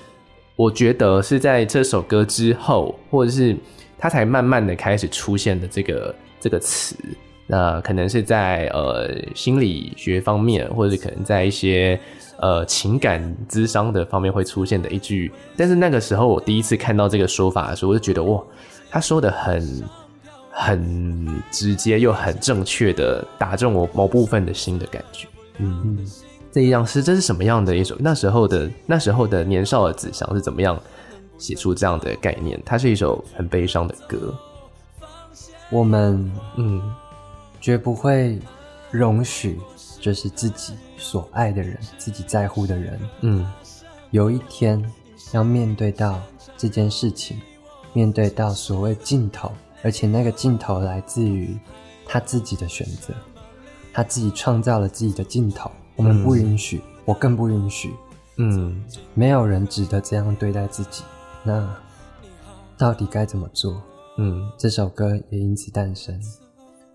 [0.55, 3.57] 我觉得是在这首歌之后，或者是
[3.99, 6.95] 它才慢慢的开始出现的这个这个词。
[7.49, 11.99] 那可能是在呃心理学方面，或者是可能在一些
[12.39, 15.33] 呃情感咨商的方面会出现的一句。
[15.57, 18.41] 但是那个时候我第一次看到这个说法的时候，我就觉得哇，
[18.89, 19.83] 他说的很。
[20.59, 25.29] 很直接又很正确的打中我某部分的心的感觉。
[25.59, 26.07] 嗯，嗯，
[26.51, 27.95] 这一样是这是什么样的一首？
[27.99, 30.81] 那时候的那时候的年少的子祥是怎么样
[31.37, 32.59] 写出这样的概念？
[32.65, 34.35] 它是一首很悲伤的歌。
[35.71, 36.81] 我们嗯，
[37.61, 38.41] 绝不会
[38.91, 39.61] 容许
[40.01, 43.47] 就是自己所爱的人，自己在乎的人，嗯，
[44.11, 44.83] 有一天
[45.33, 46.19] 要面对到
[46.57, 47.39] 这件事情，
[47.93, 51.57] 面对到所谓尽头，而且那个尽头来自于
[52.07, 53.15] 他自己的选择，
[53.93, 57.93] 他自己创造了自己的尽头，我们不允许，嗯、我更不允许，
[58.37, 58.85] 嗯，
[59.15, 61.03] 没有人值得这样对待自己，
[61.45, 61.77] 那
[62.77, 63.83] 到底该怎么做？
[64.19, 66.19] 嗯，这首歌也因此诞生。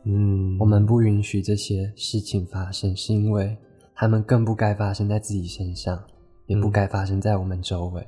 [0.03, 3.55] 嗯，我们不允许这些事情发生，是因为
[3.93, 6.03] 他们更不该发生在自己身上，
[6.47, 8.07] 也不该发生在我们周围。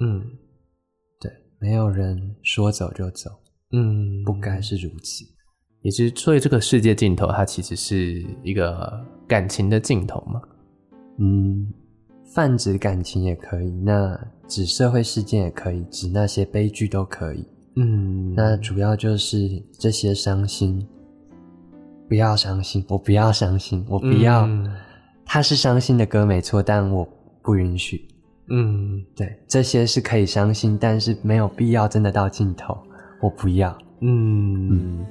[0.00, 0.22] 嗯，
[1.18, 3.30] 对，没有人说走就走。
[3.72, 5.24] 嗯，不该是如此。
[5.82, 10.40] 也是，所以这个世界尽头，它其实是一个感情的尽头嘛。
[11.18, 11.72] 嗯，
[12.34, 17.44] 泛指感情也可以，那指社会事件也可以，指那些悲剧都可以。
[17.76, 20.86] 嗯，那主要就是这些伤心。
[22.08, 24.44] 不要伤心，我不要伤心，我不要。
[24.46, 24.68] 嗯、
[25.24, 27.08] 他是伤心的歌没错，但我
[27.40, 28.04] 不允许。
[28.48, 32.76] 嗯，对，这些是可以伤心，但是没有必要真的到尽头。
[33.20, 33.76] 我不要。
[34.00, 35.06] 嗯，嗯，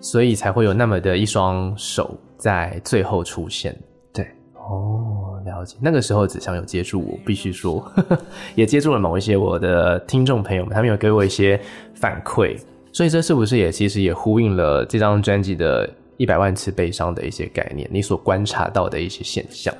[0.00, 3.76] 所以才会有那么的一双手在最后出现。
[4.12, 5.76] 对，哦，了解。
[5.80, 7.90] 那个时候子祥有接住我，必须说
[8.54, 11.60] 也接住了某一些我的听众朋友们，他们有给我一些
[11.94, 12.58] 反馈。
[12.92, 15.88] 所以这是不是也其实也呼应了这张专辑的？
[16.18, 19.74] 一百万次悲伤的一些概念，你所观察到的一些现象。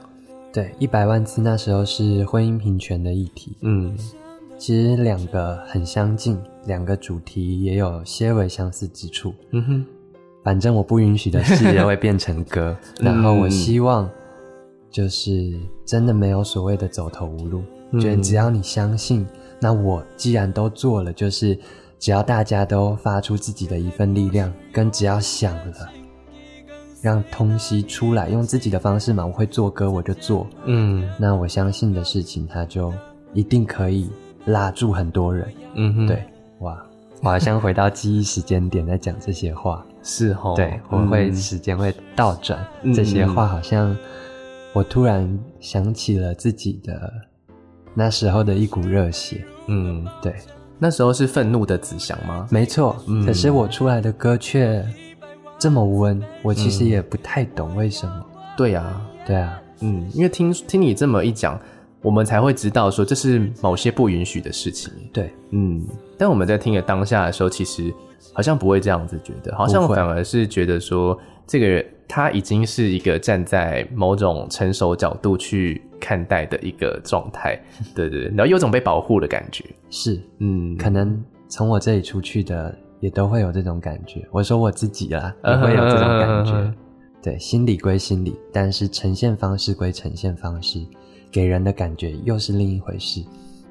[0.53, 3.57] 对，一百万次那时候是婚姻平权的议题。
[3.61, 3.97] 嗯，
[4.59, 9.35] 其实两个很相近，两个主题也有些微相似之处。
[9.51, 9.87] 嗯哼，
[10.45, 14.09] 反正我不允许的事也会变成歌， 然后我希望
[14.91, 15.53] 就是
[15.85, 19.27] 真的没有所谓的走投无路，嗯、觉得只要你相信，
[19.61, 21.59] 那我既然都做了，就是
[21.99, 25.89] 只要大家都发出自己的一份力量，跟只要想了。
[27.01, 30.47] 让东西出来，用自己的方式嘛，我会做歌，我就做。
[30.67, 32.95] 嗯，那我相信的事情，它就
[33.35, 34.09] 一定可以
[34.45, 35.53] 拉住很多人。
[35.75, 36.23] 嗯哼，对，
[36.63, 36.83] 哇，
[37.23, 39.85] 我好像回到记忆时间点在讲这些话。
[40.03, 43.97] 是齁，对，我会时间会倒转，嗯，这些话好像
[44.73, 47.13] 我突然想起了自己的
[47.95, 49.45] 那时候的一股热血。
[49.67, 50.35] 嗯，对，
[50.79, 52.49] 那时候是愤怒的子祥吗？
[52.51, 54.85] 没错，嗯，可是我出来的歌却。
[55.59, 58.27] 这么温，我其实也不太懂为什么。
[58.35, 61.57] 嗯、对呀、啊，对啊，嗯，因为听听你这么一讲，
[62.03, 64.93] 我们才会知道说这是某些不允许的事情。
[65.13, 65.83] 对，嗯，
[66.19, 67.95] 但我们在听的当下的时候，其实
[68.33, 77.59] 好像不会这样子觉得，好像反而是觉得说这个人他已经是一个站在某种成熟角度去看待的一个状态。
[77.95, 79.65] 对对，然后有种被保护的感觉。
[79.89, 82.77] 是，嗯，可能从我这里出去的。
[83.03, 84.25] 也都会有这种感觉。
[84.31, 86.53] 我说我自己啦， 也会有这种感觉。
[86.53, 86.75] Uh -huh.
[87.21, 90.79] 对，心理归心理，但是呈现方式归呈现方式，
[91.33, 93.25] 给人的感觉又是另一回事。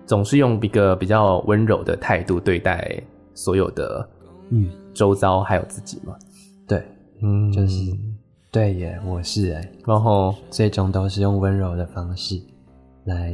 [0.05, 3.01] 总是用一个比较温柔的态度对待
[3.33, 4.09] 所有的，
[4.49, 6.15] 嗯，周遭还有自己嘛。
[6.67, 6.83] 对，
[7.21, 7.93] 嗯，就是
[8.51, 12.41] 对耶，我是哎，然后最终都是用温柔的方式
[13.05, 13.33] 来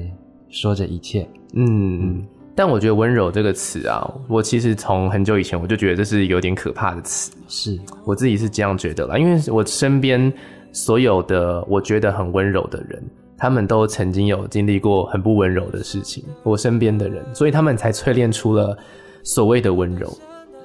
[0.49, 1.27] 说着一切。
[1.53, 2.19] 嗯。
[2.19, 7.31] 嗯但我觉得“温柔”这个词啊，我其实从很久以前我就觉得这是有点可怕的词。
[7.47, 10.33] 是我自己是这样觉得啦，因为我身边
[10.73, 13.03] 所有的我觉得很温柔的人，
[13.37, 16.23] 他们都曾经有经历过很不温柔的事情。
[16.43, 18.77] 我身边的人，所以他们才淬炼出了
[19.23, 20.11] 所谓的温柔。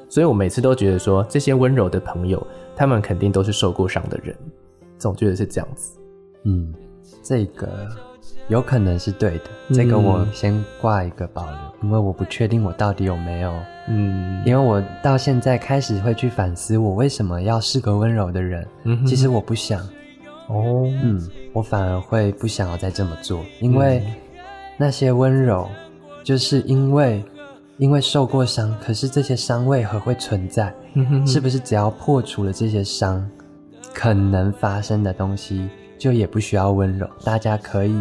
[0.08, 4.34] 所以我每次都觉得说，这些温柔的朋友，他们肯定都是受过伤的人。
[4.98, 5.98] 总觉得是这样子。
[6.44, 6.72] 嗯，
[7.22, 7.68] 这个。
[8.48, 13.52] 有可能是对的，这个我先挂一个保留，嗯，因为我不确定我到底有没有，
[13.88, 19.80] 嗯，因为我到现在开始会去反思，我为什么要是个温柔的人，嗯，其实我不想，
[20.48, 21.20] 哦，嗯，
[21.52, 24.02] 我反而会不想要再这么做，因为
[24.76, 25.68] 那些温柔，
[26.24, 27.22] 就是因为
[27.78, 30.74] 因为受过伤，可是这些伤为何会存在？
[30.94, 33.28] 嗯，是不是只要破除了这些伤，
[33.92, 37.94] 可能发生的东西，就也不需要温柔，大家可以。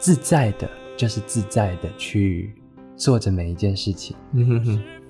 [0.00, 2.54] 自在的，就是自在的去
[2.96, 4.16] 做着每一件事情。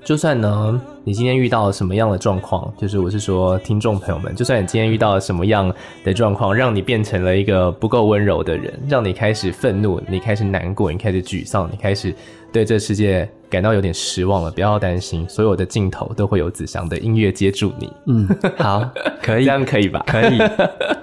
[0.09, 5.71] 就算呢，你今天遇到了什么样的状况，就是我是说，听众朋友们，就算你今天遇到了什么样
[6.03, 12.15] 的状况，让你变成了一个不够温柔的人，让你开始愤怒，你开始难过，你开始沮丧，你开始
[12.53, 17.93] 对这世界感到有点失望了，不要担心，所有的尽头都会有子祥的音乐接住你。
[18.07, 18.91] 嗯， 好，
[19.23, 20.03] 可以，这样可以吧？
[20.07, 20.39] 可以，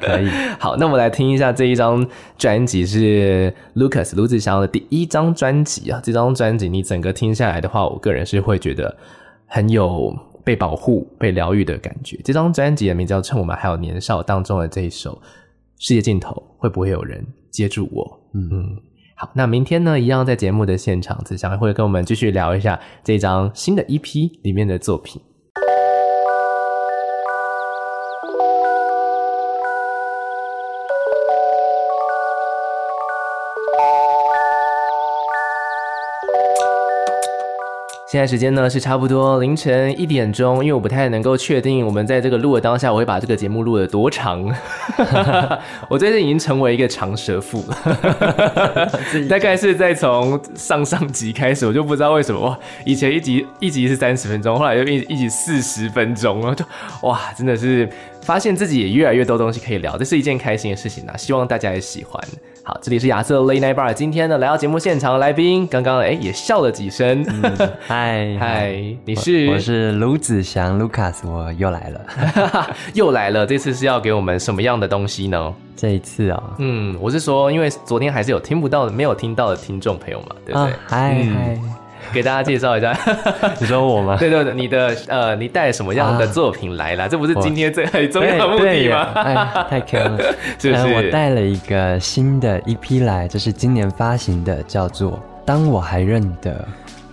[0.01, 0.27] 可以。
[0.59, 2.05] 好，那我们来听一下这一张
[2.37, 6.01] 专辑是 Lucas 卢子祥的第一张专辑啊。
[6.03, 8.95] 这张专辑你整个听下来的话，我个人是会觉得
[9.45, 12.19] 很有被保护、被疗愈的感觉。
[12.23, 15.21] 这张专辑的名字叫《趁我们还有年少》当中的这一首
[15.77, 18.19] 世界尽头会不会有人接住我？
[18.33, 18.77] 嗯嗯，
[19.17, 25.21] 好，那明天呢，一样在节目的现场，子祥会跟我们继续聊一下这张新的 EP 里面的作品。
[38.15, 44.41] 现在时间呢是差不多凌晨一点钟，因为我不太能够确定我们在这个录的当下，我会把这个节目录的多长。
[45.89, 48.89] 我最近已经成为一个长舌妇 了，
[49.27, 56.63] 大概是在从上上集开始，我就不知道为什么哇，以前一集一集是三十分钟，后来又一一集四十分钟，然后就
[57.01, 57.89] 哇，真的是
[58.25, 61.15] 发现自己也越来越多东西可以聊，这是一件开心的事情啊！
[61.15, 62.19] 希望大家也喜欢。
[62.63, 63.93] 好，这里是亚瑟 Late Night Bar。
[63.93, 67.23] 今天呢，来到节目现场的来宾，刚刚哎也笑了几声。
[67.81, 69.45] 嗨 嗨，你是？
[69.45, 73.45] 我，我是卢子祥，Lucas，我又来了， 又来了。
[73.45, 75.53] 这次是要给我们什么样的东西呢？
[75.75, 80.73] 这一次啊、哦，嗯，我是说，因为昨天还是有听不到的、没有听到的听众朋友嘛，对不对？
[80.87, 81.75] 嗨、uh, 嗨、嗯，
[82.15, 82.97] 给大家介绍一下，
[83.59, 84.15] 你说我吗？
[84.19, 89.11] 对对对，你的呃，你带什么样的作品来了？Uh, 这不是今天最很重要的目的吗？
[89.15, 90.23] 哎、太坑了，
[90.57, 90.93] 是不是？
[90.95, 95.11] 我带了一个新的一批来，这是今年发行的，叫做
[95.45, 96.51] 《当我还认得》。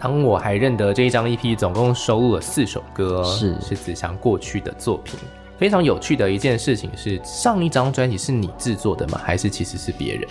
[0.00, 5.18] 当我还认得这一张 EP，总共收录了四首歌，是是子祥过去的作品。
[5.58, 9.20] 非常有趣的一件事情是，上一张专辑是你制作的吗？
[9.22, 10.28] 还是其实是别人？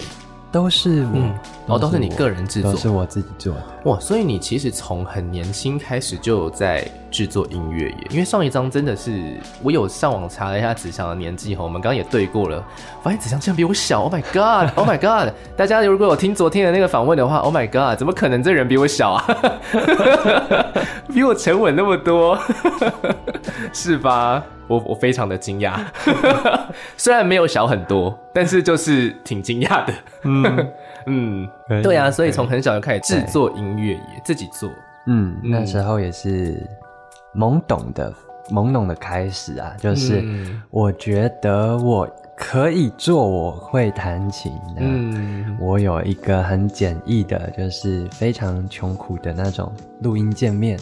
[0.51, 1.33] 都是我，嗯、
[1.67, 3.63] 哦，都是你个人制作，都是我自己做的。
[3.85, 8.07] 哇，所以你其实从很年轻开始就有在制作音乐耶。
[8.09, 12.61] 因为上一张真的是，我有上网查了一下子祥的年纪哈，我们刚刚也对过了，
[13.01, 14.01] 发现子祥竟然比我小。
[14.01, 15.33] Oh my god！Oh my god！
[15.55, 17.97] 大家如果有听昨天的那个访问的话，Oh my god！
[17.97, 19.25] 怎么可能这人比我小啊？
[21.13, 22.37] 比我沉稳那么多，
[23.71, 24.43] 是吧？
[24.71, 25.77] 我我非常的惊讶，
[26.95, 29.93] 虽然没有小很多，但是就是挺惊讶的。
[30.23, 30.71] 嗯
[31.07, 31.49] 嗯，
[31.83, 34.69] 对啊，所以从很小就开始制作音乐，也自己做。
[35.07, 36.65] 嗯，那时候也是
[37.35, 38.13] 懵懂的
[38.49, 40.23] 懵懂的开始啊，就是
[40.69, 42.07] 我觉得我
[42.37, 44.53] 可以做，我会弹琴。
[44.77, 49.69] 嗯，我有一个很简易的，就是非常穷苦的那种
[50.01, 50.79] 录音界面。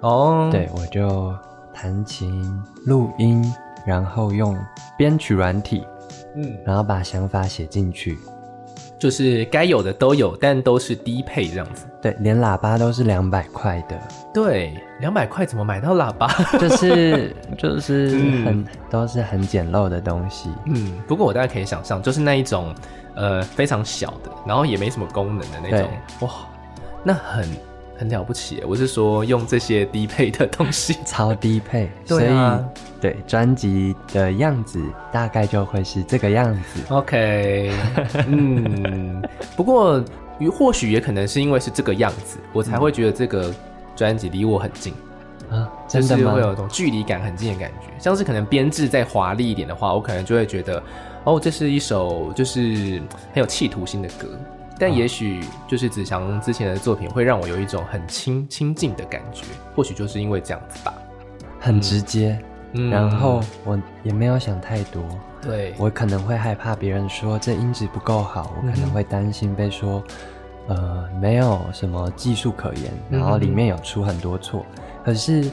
[0.00, 1.34] 哦，对，我就。
[1.78, 2.42] 弹琴、
[2.86, 3.44] 录音，
[3.84, 4.58] 然后用
[4.96, 5.86] 编曲软体，
[6.34, 8.16] 嗯，然后把想法写进去，
[8.98, 11.84] 就是该有的都有，但都是低配这样子。
[12.00, 14.00] 对，连喇叭都是两百块的。
[14.32, 16.26] 对，两百块怎么买到喇叭？
[16.58, 18.08] 就是就是
[18.42, 20.48] 很、嗯、都是很简陋的东西。
[20.64, 22.74] 嗯，不过我大概可以想象，就是那一种
[23.14, 25.90] 呃非常小的，然后也没什么功能的那种。
[26.20, 26.30] 哇，
[27.04, 27.46] 那很。
[27.98, 32.26] 很了不起，我是说用这些低配的东西， 超低配，所以
[33.00, 34.82] 对专辑的样子
[35.12, 36.80] 大概就会是这个样子。
[36.88, 37.72] OK，
[38.26, 39.22] 嗯，
[39.56, 40.02] 不过
[40.52, 43.52] 或许也可能是因为是这个样子，我才会觉得这个
[43.94, 44.92] 专辑离我很近
[45.50, 46.22] 啊，真的吗？
[46.22, 50.82] 就是会有一种距离感很近的感觉，像是可能编制再华丽一点的话，我可能就会觉得
[51.24, 53.00] 哦，这是一首就是
[53.32, 54.28] 很有企图心的歌。
[54.78, 60.92] 但也许就是子祥之前的作品会让我有一种很亲亲近的感觉，或许就是因为这样子吧，
[61.60, 62.38] 很直接。
[62.72, 65.02] 嗯，然后我也没有想太多。
[65.40, 70.02] 对，我可能会害怕别人说这音质不够好，我可能会担心被说，
[70.66, 74.66] 呃，没有什么技术可言，然后里面有出很多错。
[75.04, 75.48] 可是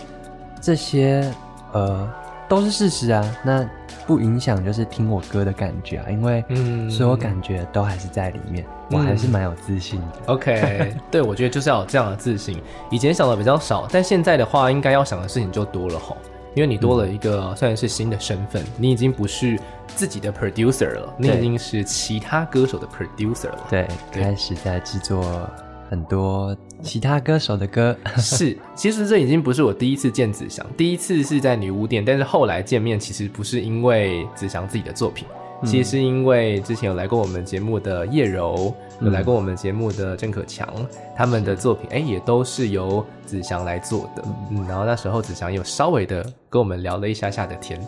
[0.59, 1.31] 这些
[1.71, 2.11] 呃
[2.49, 3.69] 都是事实啊，那
[4.07, 6.43] 不影响就是听我歌的感觉啊，因为
[6.89, 8.65] 所有感觉都还是在里面。
[8.93, 10.07] 我还是蛮有自信的。
[10.27, 12.61] 嗯、OK， 对，我觉得就是要有这样的自信。
[12.91, 16.17] 以前想的比较少，但现在的话，应该要想的事情就多了吼。
[16.55, 23.67] 因为你多了一个算是新的身份，你已经不是自己的 producer 了，你已经是其他歌手的 producer 了。
[23.71, 25.49] 对，对开始在制作
[25.89, 27.97] 很多其他歌手的歌。
[28.17, 35.25] 是，其实这已经不是我第一次见子祥，第一次是在女巫店，但是后来见面其实不是因为子祥自己的作品。
[35.65, 40.67] 其实是因为之前有来过我们节目的叶柔，有来过我们节目的郑可强，
[41.15, 47.79] 他们的作品哎也都是由子祥来做的，嗯，然后那时候子祥有稍微的跟我们聊了一下下的天，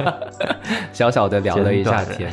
[0.92, 2.32] 小小的聊了一下天，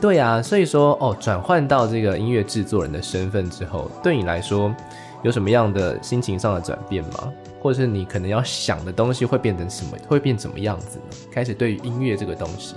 [0.00, 4.74] 对啊，所以说哦，转换到这个音乐制作人的身份之后，对你来说
[5.22, 7.32] 有什么样的心情上的转变吗？
[7.60, 11.16] 或者是你可能要想的东西会变成什么，会变怎么样子呢？
[11.32, 12.74] 开始对于音乐这个东西。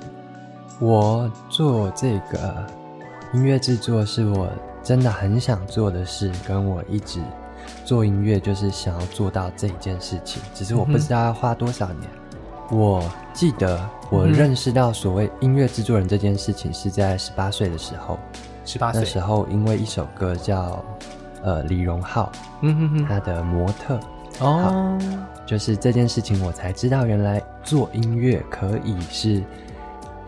[0.82, 2.66] 我做这个
[3.34, 4.50] 音乐制作是我
[4.82, 7.20] 真的很想做的事，跟我一直
[7.86, 12.10] 做音乐就是想要做到这一件事情，只是我不知道要花多少年。
[12.72, 13.80] 我记得
[14.10, 18.18] 我认识到所谓音乐制作人这件事情是在十八岁的时候。
[18.66, 19.02] 十八岁。
[19.02, 20.84] 那时候，因为一首歌叫
[21.44, 24.00] 呃李荣浩，嗯哼哼，他的模特。
[24.40, 24.98] 哦，
[25.46, 29.44] 就是这件事情，我才知道原来做音乐可以是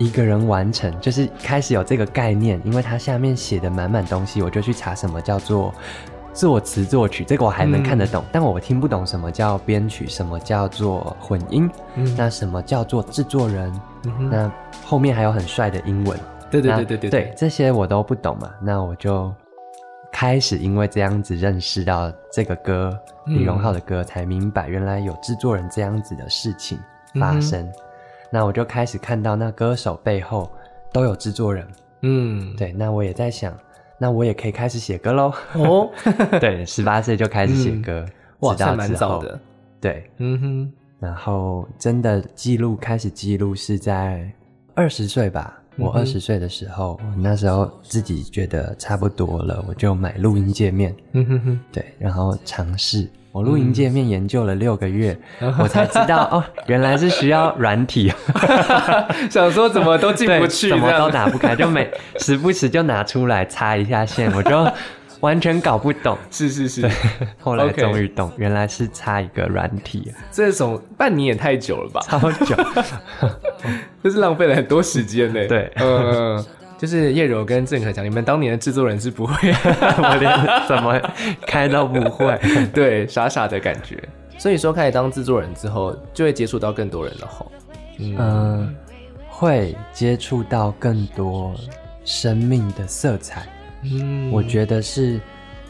[0.04, 2.60] 一个人完成，就是开始有这个概念。
[2.66, 5.74] 因为它下面写的满满东西，我就去查什么叫做
[6.34, 13.72] 作词作曲，这个我还能看得懂，嗯、但我听不懂什么叫编曲，什么叫做混音，嗯、那什么叫做制作人，
[14.06, 14.52] 嗯、那
[14.84, 16.20] 后面还有很帅的英文。
[16.52, 19.34] 对对对对对，对，这些我都不懂嘛，那我就
[20.12, 22.96] 开始因为这样子认识到这个歌，
[23.26, 26.78] 李荣浩的歌，才明白原来有制作人这样子的事情
[27.20, 27.72] 发生。
[28.34, 30.52] 那我就开始看到那歌手背后
[30.92, 31.68] 都有制作人，
[32.02, 33.56] 嗯，对，那我也在想，
[34.00, 35.32] 那我也可以开始写歌喽。
[35.54, 35.88] 哦，
[36.42, 39.40] 对，十八岁就开始写歌，嗯、哇，还蛮早的。
[39.80, 44.28] 对，嗯哼，然后真的记录开始记录是在
[44.74, 45.60] 二十岁吧。
[45.78, 53.08] 我二十岁的时候，嗯、那时候自己觉得差不多了，我就买录音界面，嗯哼哼，对，然后尝试。
[53.34, 58.14] 我录音界面研究了六个月， 嗯、我才知道哦，原来是需要软体。
[59.28, 64.66] 想说怎么都进不去，怎么都打不开，就每时不时就拿出来插一下线，我就。
[65.20, 66.86] 完全搞不懂， 是是是，
[67.40, 70.12] 后来终于懂，原来是插一个软体。
[70.30, 72.02] 这种半年也太久了吧？
[72.02, 72.54] 超久，
[74.04, 75.48] 就是浪费了很多时间呢。
[75.48, 76.46] 对，嗯，
[76.78, 79.34] 就是叶柔跟郑可讲，你们当年的制作人是不会，
[79.98, 80.32] 我连
[80.68, 81.00] 怎么
[81.48, 82.38] 开都不会，
[82.74, 83.98] 对，傻傻的感觉。
[84.38, 87.52] 所以说，开始当制作人之后，就会接触到更多人了吼。
[88.00, 88.76] 嗯，
[89.30, 91.54] 会接触到更多
[92.04, 93.48] 生命的色彩。
[93.84, 95.22] 嗯，我觉得是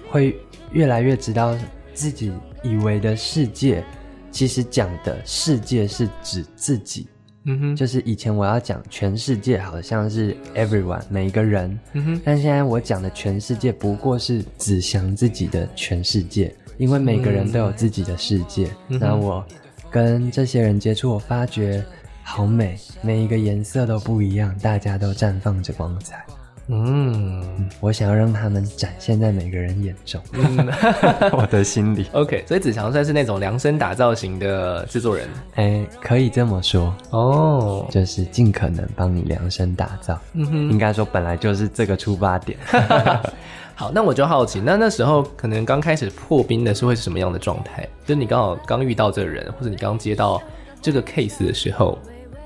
[0.09, 0.35] 会
[0.71, 1.55] 越来越知道
[1.93, 2.31] 自己
[2.63, 3.83] 以为的世界，
[4.31, 7.07] 其实讲的世界是指自己。
[7.45, 11.77] 嗯哼，就是以前我要讲全世界，好像是 everyone 每一个人。
[11.93, 18.69] 嗯哼，但现在我讲的全世界不过是只想自己的全世界，因为每个人都有自己的世界。
[18.87, 19.45] 嗯，那我
[19.91, 21.83] 跟这些人接触，我发觉
[22.23, 26.25] 好美，每一个颜色都不一样，大家都绽放着光彩。
[26.67, 30.65] 嗯，我想要让他们展现在每个人眼中，嗯、
[31.35, 32.05] 我的心里。
[32.13, 40.17] OK，所以子强算是那种量身打造型的制作人，哎、欸，可以这么说哦，就是尽可能帮你量身打造。
[40.33, 42.57] 嗯哼，应该说本来就是这个出发点。
[43.75, 47.83] 好，那我就好奇，那那时候可能刚开始破冰的是会是什么样的状态？
[48.05, 50.41] 就是你刚好刚遇到这个人，或者你刚接到
[50.81, 51.99] 这个 case 的时候，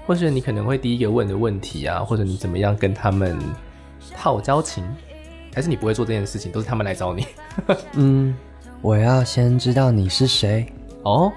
[0.08, 3.38] 或是你可能会第一个问的问题啊，或者你怎么样跟他们。
[4.18, 4.84] 套交情，
[5.54, 7.28] 还是你不会做这件事情，都是他们来找你。
[7.94, 8.36] 嗯，
[8.82, 10.66] 我要先知道你是谁
[11.04, 11.32] 哦。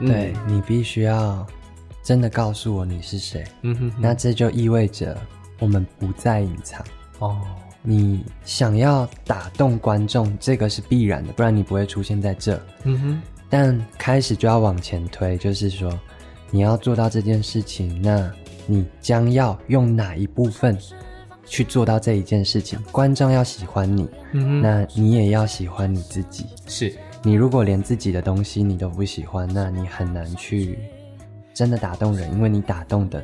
[0.00, 1.46] 对，嗯、你必须要
[2.02, 3.42] 真的告诉我你是谁。
[3.62, 5.16] 嗯哼哼，那这就意味着
[5.58, 6.84] 我们不再隐藏
[7.20, 7.40] 哦。
[7.82, 12.60] 你想要打动观众，这个是必然的，不然你不会出现在这。
[12.84, 15.98] 嗯哼，但开始就要往前推，就是说
[16.50, 18.30] 你要做到这件事情，那
[18.66, 20.78] 你将要用哪一部分？
[21.50, 26.46] 去做到这一件事情，观众要喜欢你，嗯，那你也要喜欢你自己。
[26.68, 26.94] 是，
[27.24, 30.78] 你如果连自己的东西你都不喜欢，那你很难去
[31.52, 33.20] 真的打动人，因为你打动的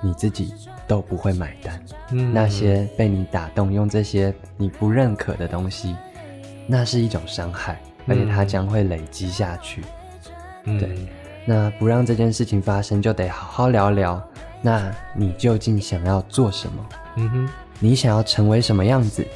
[0.00, 0.54] 你自己
[0.86, 1.78] 都不会买单。
[2.12, 5.94] 嗯，那些被你打动，用这些你不认可的东西，
[6.66, 9.82] 那是一种伤害，而且它将会累积下去。
[10.64, 11.06] 嗯，对，
[11.44, 14.27] 那不让这件事情发生，就得好好聊聊。
[14.60, 16.86] 那你究竟想要做什么？
[17.16, 17.48] 嗯哼，
[17.80, 19.26] 你想要成为什么样子？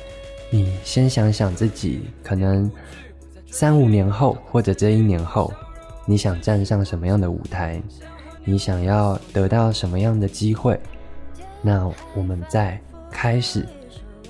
[0.51, 2.71] 你先想想自己，可能
[3.47, 5.53] 三五年后或者这一年后，
[6.05, 7.81] 你想站上什么样的舞台？
[8.45, 10.79] 你想要得到什么样的机会？
[11.63, 12.79] 那我们再
[13.11, 13.67] 开始，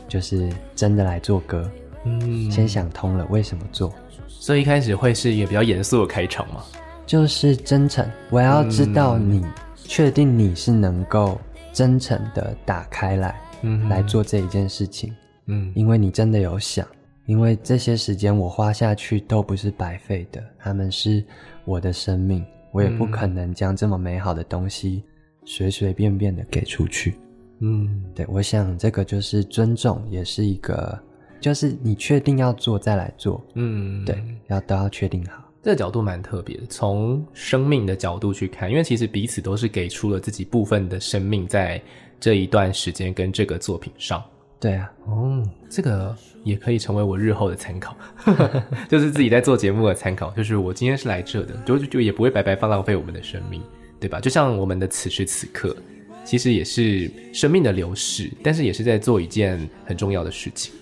[0.07, 1.69] 就是真的来做歌。
[2.05, 3.93] 嗯，先想通了为什么做，
[4.29, 6.63] 所以一开始会是一个比较严肃的开场吗？
[7.07, 9.45] 就是真诚，我要知道你。
[9.93, 11.39] 嗯确定你是能够
[11.71, 15.15] 真诚的打开来，嗯，来做这一件事情，
[15.47, 16.87] 嗯，因为你真的有想，
[17.27, 21.23] 因为这些时间我花下去都不是白费的，他们是
[21.67, 25.05] 我的生命，我也不可能将这么美好的东西
[25.45, 27.19] 随随便便的给出去，
[27.59, 30.99] 嗯，对，我想这个就是尊重，也是一个，
[31.39, 35.52] 就是你确定要做再来做，嗯，对，要都要确定好。
[35.63, 41.81] 这个角度蛮特别的，从生命的角度去看，因为其实彼此都是给出了自己部分的生命在
[42.19, 44.23] 这一段时间跟这个作品上。
[44.59, 47.97] 对啊，哦，这个也可以成为我日后的参考，
[48.89, 50.31] 就是自己在做节目的参考。
[50.33, 53.63] 就是我今天是来这的，就就也不会白白放浪费我们的生命。
[54.01, 54.19] 对吧？
[54.19, 55.77] 就像我们的此时此刻，
[56.25, 60.75] 其实也是生命的流逝，但是也是在做一件很重要的事情。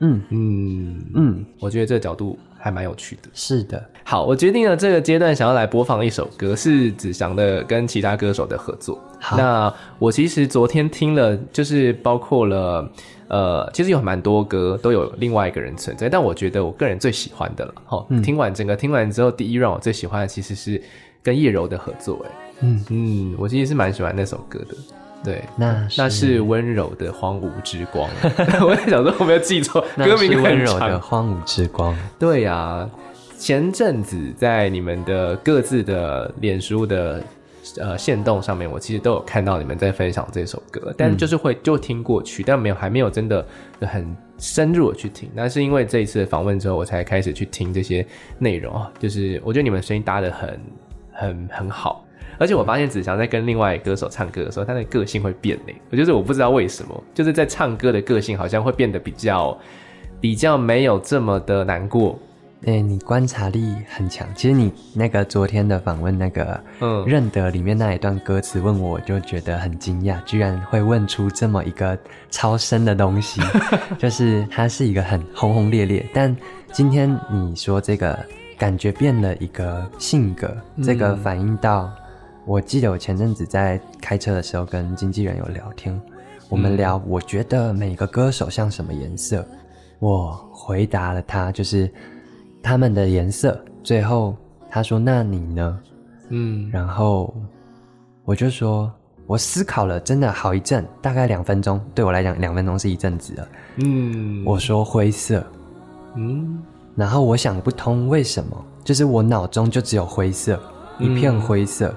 [0.00, 3.28] 嗯嗯嗯，我觉得这个角度还蛮有趣的。
[3.32, 9.00] 是的，好，我决定了这个阶段想要来播放一首歌，是子祥的跟其他歌手的合作。
[9.20, 12.90] 好，那我其实昨天听了，就是包括了，
[13.28, 18.06] 呃，其实有蛮多歌都有另外一个人存在，但我觉得我个人最喜欢的了。
[18.20, 20.82] 听完整个听完之后，第一让我最喜欢的其实是
[21.22, 22.26] 跟叶柔的合作。
[22.26, 22.30] 哎，
[22.62, 24.74] 嗯嗯，我其实是蛮喜欢那首歌的。
[25.26, 28.08] 对，那是那是温柔的荒芜之光。
[28.64, 31.98] 我在想说，我没有记错，歌名温柔的荒芜之光。
[32.16, 32.90] 对呀、啊，
[33.36, 37.20] 前阵子在你们的各自的脸书的
[37.80, 43.44] 呃线动上面，我其实都有看到你们在分享这首歌，但就是会就听过去，但没有还没有真的
[43.80, 45.28] 很深入的去听。
[45.34, 48.06] 那是因为这一次的访问之后，我才开始去听这些
[48.38, 48.88] 内容啊。
[49.00, 50.60] 就是我觉得你们声音搭的很
[51.12, 52.05] 很很好。
[52.38, 55.72] 而且我发现子祥在跟另外歌手唱歌的时候，他的个性会变呢。
[55.90, 59.56] 我就是我不知道为什么，就是在唱歌的个性好像会变得比较
[60.20, 62.18] 比较没有这么的难过。
[62.64, 64.26] 哎、欸，你观察力很强。
[64.34, 71.96] 其实你那个昨天的访问，那个嗯，认得里面那一段歌词问我，我就觉得很惊讶，居然会问出这么一个
[72.30, 73.40] 超深的东西。
[73.98, 76.34] 就是它是一个很轰轰烈烈，但
[76.72, 78.18] 今天你说这个
[78.58, 81.92] 感觉变了一个性格，这个反映到。
[82.46, 86.00] 我记得我前阵子在开车的时候跟经纪人有聊天，
[86.48, 89.44] 我们聊，我觉得每个歌手像什么颜色，
[89.98, 91.90] 我回答了他，就是
[92.62, 93.60] 他们的颜色。
[93.82, 94.36] 最后
[94.70, 95.80] 他说：“那你呢？”
[96.30, 97.34] 嗯，然后
[98.24, 98.92] 我就说，
[99.26, 103.48] 我思考了真的好一阵，大概两分钟，对我来讲两分钟是一阵子了。
[103.84, 105.44] 嗯，我说灰色，
[106.14, 106.62] 嗯，
[106.94, 110.60] 然后我想不通为什么，就是我脑中就只有灰色，
[111.00, 111.92] 一片灰色。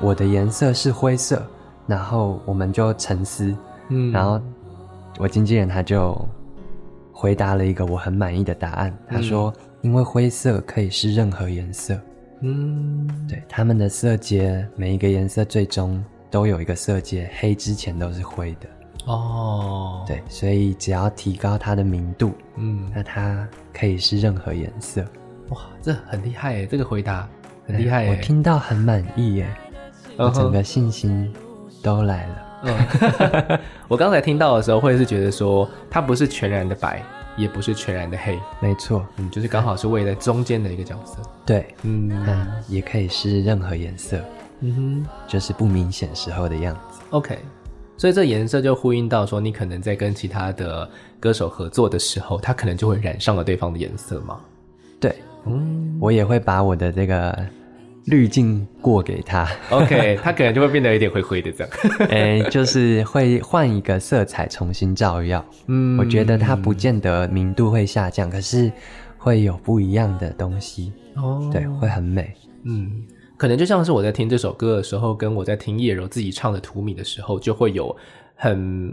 [0.00, 1.46] 我的颜色是灰色，
[1.86, 3.56] 然后我们就沉思，
[3.88, 4.40] 嗯，然后
[5.18, 6.16] 我经纪人他就
[7.12, 11.98] 回答了一个我很满意的答案，他说：“嗯、因为灰色可以是任何颜色，
[12.40, 18.68] 嗯，对，他们的色阶每一个颜色最终都有一个色阶，黑之前都是灰的，
[19.06, 25.02] 哦，对，所以只要提高它的明度，嗯，那它可以是任何颜色，
[25.50, 27.28] 哇，这很厉害耶，这个回答
[27.64, 29.48] 很厉害耶，我听到很满意耶。”
[30.16, 31.32] 我整个信心
[31.82, 32.34] 都来了。
[32.66, 33.58] 嗯，
[33.88, 37.02] 我刚才听到的时候，会是觉得说，它不是全然的白，
[37.36, 38.38] 也不是全然的黑。
[38.60, 41.18] 没错，嗯，就是刚好是位在中间的一个角色。
[41.44, 42.10] 对，嗯，
[42.68, 44.18] 也可以是任何颜色。
[44.60, 47.00] 嗯哼，就是不明显时候的样子。
[47.10, 47.38] OK，
[47.98, 50.88] 所以这颜色就呼应到说，你可能在跟其他的
[51.20, 54.40] 歌手合作的时候，他可能就会染上了对方的颜色嘛。
[54.98, 57.46] 对，嗯，我也会把我的这个。
[58.06, 61.72] 滤镜过给他，OK，他可能就会变得有点灰灰的这样，
[62.10, 65.44] 哎、欸，就是会换一个色彩重新照耀。
[65.68, 68.70] 嗯，我觉得它不见得明度会下降，可是
[69.16, 70.92] 会有不一样的东西。
[71.16, 72.34] 哦，对，会很美。
[72.64, 72.90] 嗯，
[73.36, 77.96] 可能就像是我在听这首歌的时候，跟我在听叶柔自己唱的《荼蘼》的时候，就会有
[78.34, 78.92] 很。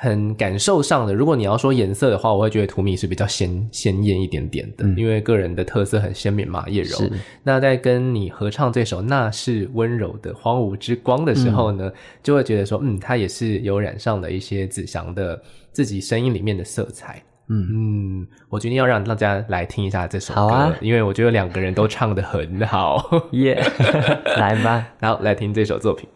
[0.00, 6.64] 很感受上的，如果你要说颜色的话，我会觉得荼蘼是比较鲜鲜艳一点点的，嗯、因为个人的特色很鲜明嘛。
[6.68, 6.96] 叶柔，
[7.42, 11.92] 那在跟你合唱这首《那是温柔的荒芜之光》的时候呢，嗯、
[12.22, 15.42] 就会觉得说，嗯，他也是有染上了一些子祥的
[15.72, 17.20] 自己声音里面的色彩。
[17.48, 17.66] 嗯。
[18.22, 23.60] 嗯，我决定要让大家来听一下这首歌，好啊，因为我觉得两个人都唱的很好， 耶，
[24.36, 26.08] 来吧， 然后来听这首作品。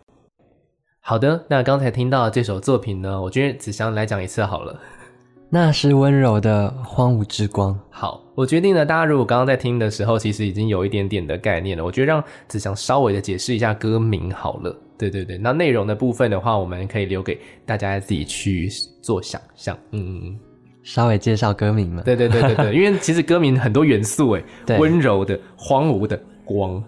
[1.04, 4.78] 好的，那刚才听到这首作品呢，我觉得子祥来讲一次好了。
[5.50, 7.76] 那是温柔的荒芜之光。
[7.90, 11.84] 好，我决定了，大家如果刚刚在听的时候，其实已经有一点点的概念了。
[11.84, 14.74] 我觉得让子祥稍微的解释一下歌名好了。
[14.96, 18.70] 对对对，那内容的部分的话，我们可以留给大家自己去
[19.02, 19.76] 做想象。
[19.90, 20.38] 嗯嗯，
[20.84, 22.02] 稍微介绍歌名嘛。
[22.04, 26.80] 对对对对对， 因为其实歌名很多元素诶，对，温柔的荒芜的光，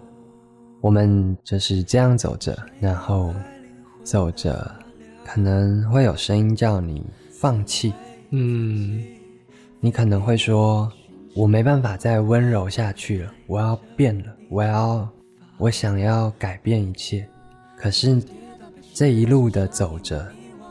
[0.79, 3.33] 我们就是这样走着，然后。
[4.05, 4.71] 走着，
[5.25, 7.91] 可能会有声音叫你放弃。
[8.29, 9.03] 嗯，
[9.79, 10.91] 你可能会说
[11.35, 15.09] ：“我没办法再温柔下去了，我要变了，我要，
[15.57, 17.27] 我想要改变一切。”
[17.75, 18.21] 可是
[18.93, 20.23] 这一路的走着，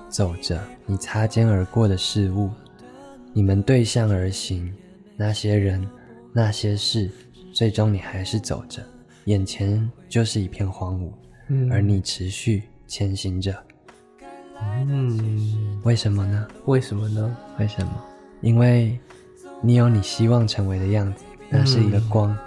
[0.08, 2.48] 走着，你擦肩而过的事物，
[3.32, 4.72] 你们对向而行，
[5.16, 5.84] 那些人，
[6.32, 7.10] 那些事，
[7.52, 8.80] 最终你还是走着，
[9.24, 11.10] 眼前就是一片荒芜，
[11.48, 12.62] 嗯，而你持续。
[12.94, 13.52] 前行着，
[14.86, 16.46] 嗯，为什么呢？
[16.66, 17.36] 为什么呢？
[17.58, 17.92] 为什么？
[18.40, 18.96] 因为
[19.60, 22.38] 你有你希望成为的样子，那是一个光，嗯、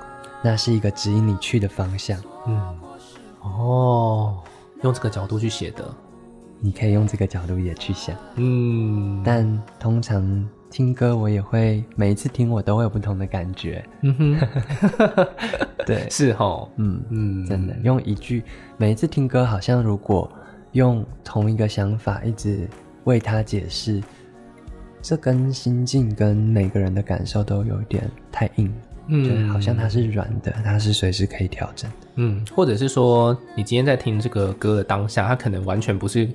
[0.42, 2.18] 那是一个指引你去的方向。
[2.48, 2.56] 嗯，
[3.42, 4.38] 哦，哦，
[4.84, 5.84] 用这个角度去写的，
[6.62, 8.16] 你可以用这个角度也去想。
[8.36, 13.86] 嗯，但通常听歌，我也会每一次听，我都会有不同的感觉。
[14.02, 14.48] 嗯哼，
[15.86, 18.44] 对， 是齁，嗯嗯，真的用一句，
[18.78, 20.30] 每一次听歌，好像如果
[20.78, 22.68] 用同一个想法一直
[23.06, 24.00] 为他解释，
[25.02, 28.72] 这跟心境跟每个人的感受都有点太硬。
[29.08, 32.08] 嗯，对，好像它是软的，它是随时可以调整的。
[32.16, 36.30] 嗯，或者是说，你今天在听这个歌的当下，它可能完全不是，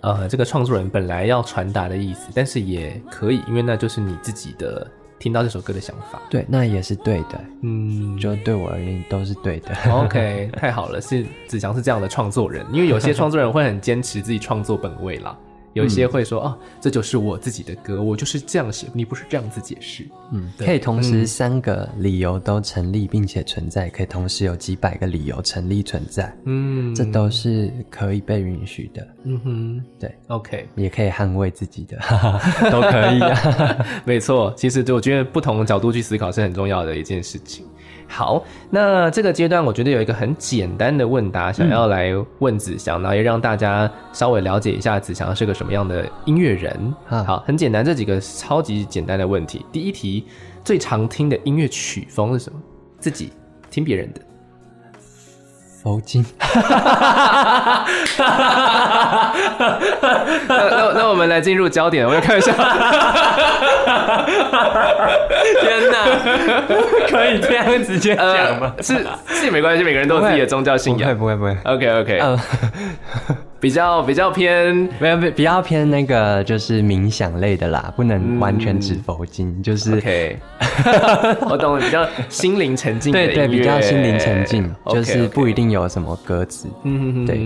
[0.00, 6.20] 呃，这个创作人本来要传达的意思，但是也可以，因为那就是你自己的听到这首歌的想法。
[6.28, 7.40] 对，那也是对的。
[7.62, 9.74] 嗯，就对我而言都是对的。
[9.90, 15.36] OK，太好了，是子祥是这样的创作人，因为有些创作人会很坚持自己创作本位啦。
[15.76, 20.08] 有一些会说、嗯、哦，这就是我自己的歌，我就是这样写，你不是这样子解释。
[20.32, 26.34] 嗯，可以同时三个理由都成立并且存在，可以同时有几百个理由成立存在。
[26.44, 29.06] 嗯，这都是可以被允许的。
[29.24, 31.98] 嗯哼，对，OK，也可以捍卫自己的，
[32.72, 33.86] 都可以啊。
[34.06, 37.66] 没错，其实就我觉得不同的角度去思考是很重要的一件事情。
[38.08, 46.94] 好，那这个阶段我觉得有一个很简单的问答，想要来问子祥，然后也让大家稍微了解一下子祥是个什么样的音乐人。
[47.08, 49.66] 好，很简单，这几个超级简单的问题。
[49.72, 50.24] 第一题，
[50.64, 52.58] 最常听的音乐曲风是什么？
[52.98, 53.32] 自己
[53.70, 54.20] 听别人的。
[55.82, 56.24] 佛经。
[60.48, 62.52] 那那那我们来进入焦点，我要看一下。
[65.60, 65.96] 天哪，
[67.10, 68.72] 可以这样直接讲吗？
[68.76, 68.94] 呃、是
[69.28, 71.54] 是也没关系，每个人都有自己的宗教信仰，不会不会。
[71.54, 71.74] 不会。
[71.74, 72.38] OK OK，嗯。
[73.58, 80.38] 比较比较偏，没有比较偏那个就是冥想类的啦，不能完全指佛经，嗯、就是 OK，
[81.48, 87.40] 我懂了，比较心灵沉静的对对，比较心灵沉静，就是不一定有什么歌词，嗯嗯对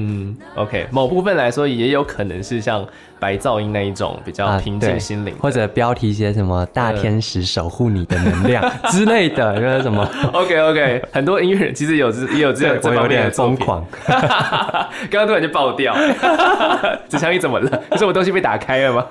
[0.62, 2.84] ，OK，某部分来说也有可能是像。
[3.20, 10.02] 白噪音那一种比较平静心灵，或者标题写什么“大天使守护你的能量”之类的，就是什么？
[10.32, 13.84] OK OK，很多音乐人其实有 也有这样这方面的 疯狂。
[14.08, 15.94] 刚刚突然就爆掉，
[17.06, 17.82] 子祥你怎么了？
[17.92, 19.06] 是什么东西被打开了吗？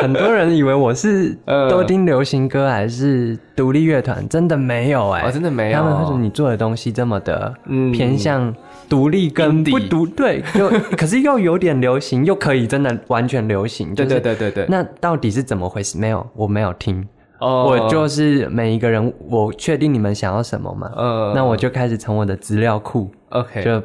[0.00, 1.36] 很多人以为我是
[1.70, 5.78] 都听流行歌还是独立乐团，真的没有哎、欸，哦，真的没有。
[5.78, 7.52] 他们会说你做的东西这么的
[7.92, 8.54] 偏向。
[8.92, 10.68] 独立跟不独对，就
[10.98, 13.92] 可是又有点流行，又可以真的完全流行。
[13.96, 14.66] 对对对对对。
[14.68, 15.96] 那到底是怎么回事？
[15.96, 17.02] 没有，我没有听。
[17.38, 17.64] 哦。
[17.70, 20.92] 我就是每一个人，我确定你们想要什么嘛。
[20.94, 21.32] 嗯。
[21.34, 23.82] 那我就开始从我的资料库，OK，就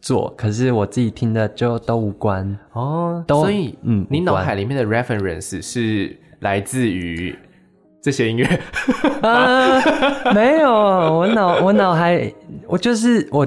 [0.00, 0.32] 做。
[0.38, 2.58] 可是我自己听的就都无关。
[2.72, 3.22] 哦。
[3.26, 3.42] 都。
[3.42, 7.38] 所以，嗯，你脑海里面的 reference 是来自于
[8.00, 8.46] 这些音乐？
[9.20, 9.82] 啊，
[10.32, 12.32] 没有，我脑我脑海
[12.66, 13.46] 我就是我。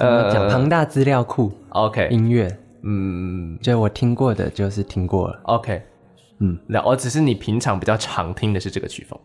[0.00, 2.48] 呃，讲庞大资料库，OK，音乐，
[2.82, 5.82] 嗯，就我听过的，就是听过了，OK，
[6.40, 9.20] 嗯，那我只是你平常比较常听的是这个曲风，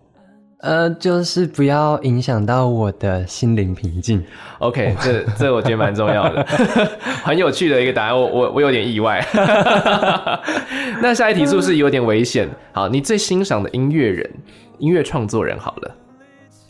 [0.60, 4.22] 呃，就是不要影响到我的心灵平静
[4.60, 6.46] ，OK，这这我觉得蛮重要的，
[7.24, 9.26] 很有趣的一个答案，我我我有点意外，
[11.02, 12.50] 那下一题是不是有点危险？
[12.74, 14.30] 好，你最欣赏的音乐人、
[14.80, 15.96] 音乐创作人，好了。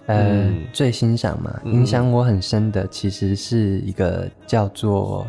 [0.07, 5.25] 呃，嗯、最欣赏嘛，影响我很深的，其实是一个叫做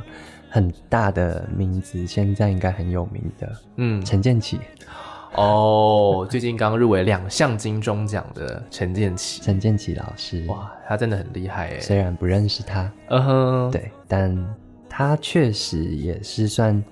[0.51, 4.61] 很大的名字，现在应该很有名的，嗯，陈建奇。
[5.35, 14.57] 哦，最近刚入围两项金钟奖的陈建奇，陈建奇老师，哇，他真的很厉害诶，虽然不认识他，嗯哼，对，但
[14.89, 16.83] 他确实也是算，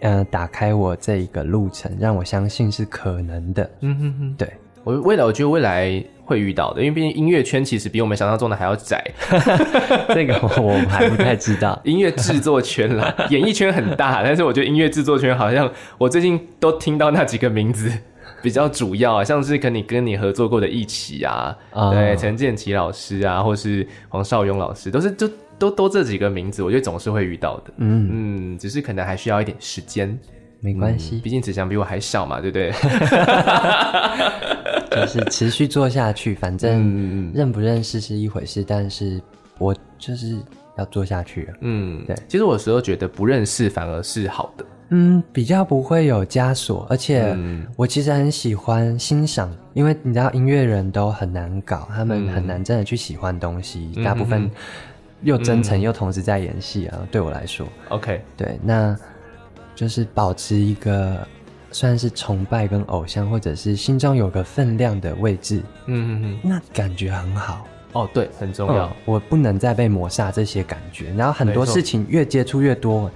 [0.00, 4.52] 呃，打开我这一个路程，让我相信是可能的，嗯哼哼，对。
[4.84, 9.04] 我未来，我觉得未来会遇到的，因为毕竟音乐圈其实比我们想象中的还要窄。
[10.14, 11.78] 这个我还不太知道。
[11.84, 17.92] 音乐制作圈啦， 演艺圈很大，但是我觉得音乐制作圈好像我最近都听到那几个名字
[18.42, 27.72] 比较主要啊，像是跟你跟你合作过的一起啊，哦、对，陈建奇老师啊，或是黄少勇老师，都是就都都这几个名字，我觉得总是会遇到的。
[27.76, 28.08] 嗯
[28.54, 30.18] 嗯，只是可能还需要一点时间。
[30.64, 32.72] 没关系，毕、嗯、竟子祥比我还小嘛，对不对？
[34.94, 39.20] 就是 持续做下去，反正认不认识是一回事，但是
[39.58, 40.36] 我就是
[40.76, 41.48] 要做下去。
[41.60, 42.16] 嗯，对。
[42.28, 47.36] 其实我有时候觉得不认识反而是好的，嗯，比较不会有枷锁，而且
[47.76, 54.50] 我其实很喜欢欣赏，因为你知道音乐人都很难搞，他们很难真的去喜欢东西，嗯、大部分
[55.22, 56.98] 又真诚又同时在演戏啊。
[57.00, 58.96] 嗯、对我来说，OK，对，那。
[59.74, 61.26] 就是保持一个
[61.72, 68.86] 算是崇拜跟偶像，或者是心中有个分量的位置，嗯嗯嗯，那感觉很好，哦，对，很重要。
[68.86, 73.10] 嗯、我不能再被抹杀这些感觉，然后很多事情越接触越多，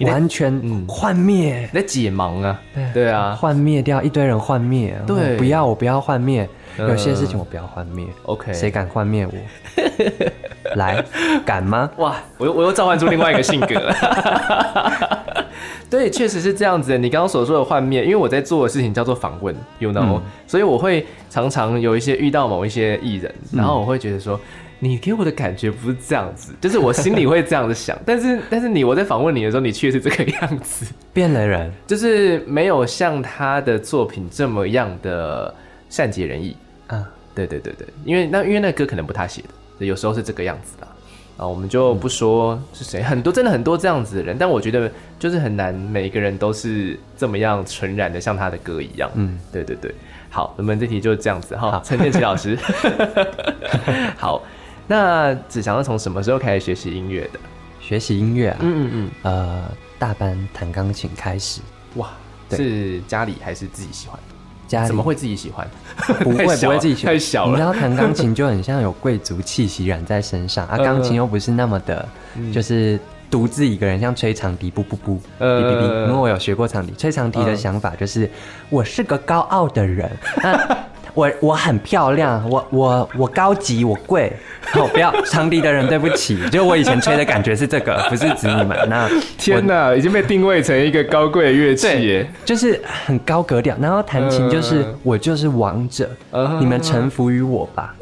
[0.00, 2.60] 完全幻灭，在解盲啊。
[2.74, 4.96] 对对啊，幻灭掉一堆人幻灭。
[5.06, 8.06] 对，不要我不要幻灭，有些事情我不要幻灭。
[8.24, 9.32] OK，谁敢幻灭我？
[10.76, 11.02] 来，
[11.46, 11.90] 敢吗？
[11.96, 13.94] 哇，我又我又召唤出另外一个性格了。
[15.90, 16.98] 对，确实是这样子的。
[16.98, 24.38] 你刚刚所说的幻灭，因为我在做的事情叫做访问，you know，、嗯、所以我会常常有一些遇到某一些艺人，然后我会觉得说，
[24.78, 27.98] 你给我的感觉不是这样子，就是我心里会这样子想。
[28.04, 35.54] 但是，但是你我在访问你的时候，你却是这个样子，变了人，就是没有像他的作品这么样的
[35.88, 36.56] 善解人意
[36.88, 37.04] 嗯。
[37.34, 39.42] 对对对对，因为那因为那歌可能不他写
[39.78, 40.88] 的，有时候是这个样子的。
[41.38, 49.08] 啊，我们就不说是谁， 很多真的很多这样子的人，但我觉得就是很难，每一个人都是这么样纯然的，像他的歌一样。
[49.14, 49.94] 嗯，对对对。
[50.30, 51.80] 好，我们这题就是这样子哈。
[51.84, 52.58] 陈建奇老师，
[54.18, 54.42] 好，
[54.86, 57.38] 那子祥是从什么时候开始学习音乐的？
[57.80, 59.64] 学习音乐啊，嗯嗯嗯，呃，
[59.98, 61.62] 大班弹钢琴开始。
[61.94, 62.10] 哇，
[62.50, 64.18] 是家里还是自己喜欢？
[64.68, 65.66] 家里怎么会自己喜欢？
[66.20, 67.50] 不会 不会自己喜欢，太小了。
[67.50, 72.06] 你知道弹钢琴就很像有贵族气息染在身上啊， 钢琴又不是那么的，
[72.52, 73.00] 就是
[73.30, 76.06] 独自一个人，像吹长笛，不不不，哔哔哔。
[76.06, 78.30] 因为我有学过长笛，吹长笛的想法就是
[78.68, 80.10] 我是个高傲的人。
[81.18, 84.32] 我我很漂亮，我我我高级，我贵。
[84.70, 86.38] 好， 不要长笛的人，对不起。
[86.48, 88.78] 就我以前吹的感觉是这个，不是指你们。
[88.88, 93.76] 那 天哪，已经被定位成一个高贵的乐器耶，就是很高格调。
[93.80, 96.08] 然后弹琴就是我就是王者，
[96.60, 97.96] 你们臣服于我吧。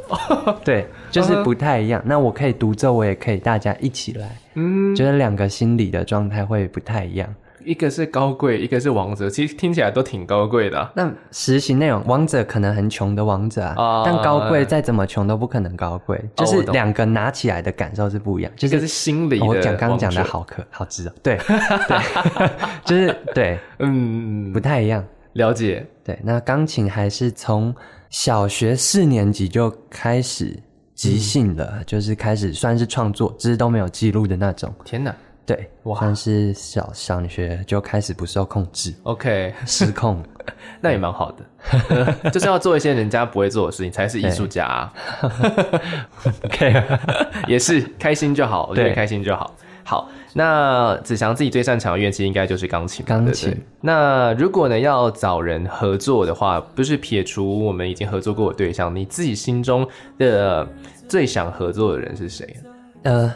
[0.62, 2.03] 对，就是不太一样。
[2.05, 4.37] 那我可以独奏，我也可以大家一起来。
[4.55, 7.27] 嗯，觉得两个心理的状态会不太一样。
[7.67, 10.93] 一个是高贵，一个是王者，其实听起来都挺高贵的啊。
[10.95, 18.53] 那实行内容，王者可能很穷的王者啊，啊但高贵再怎么穷都不可能高贵，就是两个拿起来的感受是不一样。
[18.55, 21.37] 就是、一个是心里的、哦，我讲刚刚讲的好可好知道，对
[21.89, 21.99] 对，
[22.87, 25.05] 就是对，嗯，不太一样。
[25.33, 26.19] 了解，对。
[26.23, 27.75] 那钢琴还是从
[28.09, 30.59] 小学四年级就开始
[30.95, 34.73] 即兴了，嗯、就是开始算是创作，只是都没有记录的那种。
[34.85, 35.14] 天哪！
[35.47, 40.20] 对，哇，但是小小学就开始不受控制，OK， 失控，
[40.82, 44.92] 那也蛮好的， 就是要做一些人家不会做的事情，才是艺术家啊。
[46.47, 46.82] OK，
[47.47, 49.55] 也是开心就好，我觉得开心就好。
[49.84, 53.57] 好，那子祥自己最擅长的乐器应该就是钢琴，钢琴。
[53.80, 59.86] 那如果呢要找人合作的话，不是撇除我们已经合作过的对象，你自己心中
[60.18, 60.66] 的
[61.09, 62.57] 最想合作的人是谁？
[63.05, 63.32] 呃，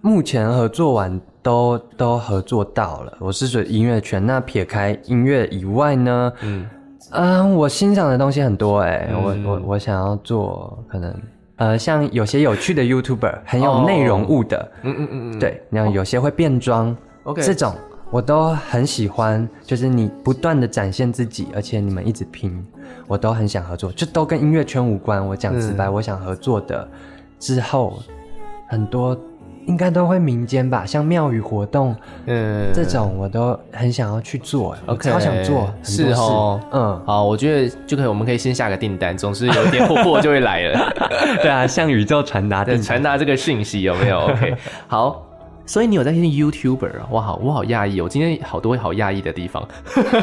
[0.00, 1.20] 目前合作完。
[1.48, 4.24] 都都合作到了，我是说音乐圈。
[4.26, 6.30] 那撇开音乐以外呢？
[6.42, 6.66] 嗯，
[7.10, 11.14] 啊、呃，我欣赏的东西很多哎、欸，嗯、我我我想要做可能
[11.56, 17.74] 呃，像有些有趣的 YouTuber，很有内容物的，嗯嗯嗯嗯，对，然后有些会变装，OK，这种
[18.10, 22.62] 我都很喜欢，就是你不断的展现自己，而且你们一直拼，
[23.06, 25.26] 我都很想合作，就都跟音乐圈无关。
[25.26, 26.86] 我讲直白，嗯、我想合作的
[27.38, 27.98] 之后
[28.68, 29.18] 很多。
[29.68, 31.94] 应该都会民间吧，像庙宇活动，
[32.24, 40.92] 嗯，这种我都很想要去做，OK，超想做，是哦，嗯，好，我觉得就可以，我们可以先下个订单，总是有一点货货就会来了，
[41.42, 44.56] 对啊，向宇宙传达，传达这个讯息有没有？OK，
[44.88, 45.22] 好，
[45.66, 47.08] 所以你有在听 YouTuber 啊？
[47.10, 49.68] 哇，好，我好讶异，我今天好多好讶异的地方，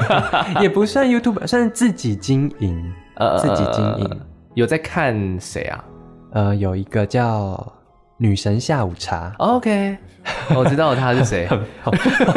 [0.59, 4.21] 也不算 YouTuber，算是自己经营，呃，自己经营，
[4.55, 5.85] 有在看谁啊？
[6.31, 7.74] 呃，有一个叫。
[8.17, 9.97] 女神下午茶，OK，
[10.55, 11.47] 我知道他是谁，
[11.81, 11.91] 好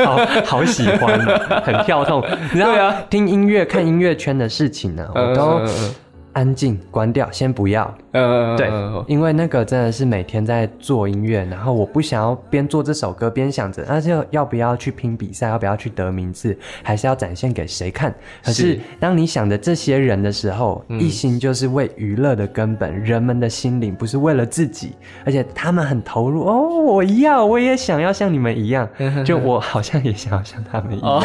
[0.05, 1.19] 好，好喜欢，
[1.63, 5.61] 很跳痛，你知道啊，听音乐、看音乐圈的事情呢、啊，我都。
[6.39, 7.93] 安静，关掉，先不要。
[8.13, 8.71] 呃，对，
[9.09, 18.15] 因为那个真的是每天在做音乐，然后我不想要边做这首歌边想着，那就要不要去拼比赛，要不要去得名次，还是要展现给谁看？
[18.45, 24.93] 可是当你想着这些人的时候，一心就是为娱乐的根本，人们的心灵不是为了自己，
[25.25, 28.89] 而且他们很投入哦，我要，我也想要像你们一样，
[29.25, 31.23] 就我好像也想要像他们一样。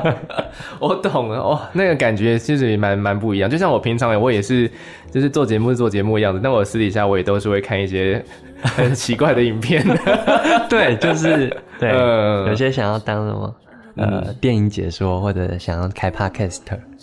[0.78, 4.17] 我懂了，哦，那个感觉其实也蛮蛮不一样，就像我平常。
[4.18, 4.70] 我也是，
[5.10, 8.22] 就是做节目是做节目的样子，但我私底下我也都是会看一些
[8.62, 9.84] 很奇怪的影片。
[10.68, 13.54] 对，就是 对，呃、有些想要当什么
[13.96, 16.58] 呃、嗯、电影解说，或者想要开 podcast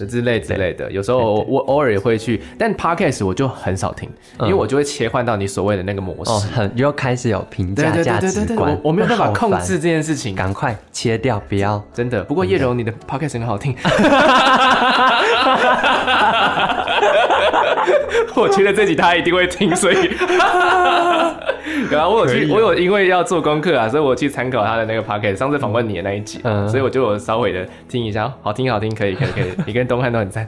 [0.08, 0.90] 之类之类的。
[0.90, 4.10] 有时候我，我偶尔也会去，但 podcast 我就很少听，
[4.42, 12.24] 因为我就会切换到你所谓的那个模式，哦、很又开始有评价价值观，我我没有办法控制这件事情，赶快切掉，不要真的。
[12.24, 13.76] 不过叶柔，你的 podcast 很好听。
[18.36, 19.96] 我觉得这集他一定会听，所以，
[21.92, 30.48] 然后我有去，我有因为要做功课啊，所以我去参考他的那个 podcast，上次访问你的那一集，嗯，所以我就有稍微的听一下，好听好听，可以可以可以，你跟东汉都很赞。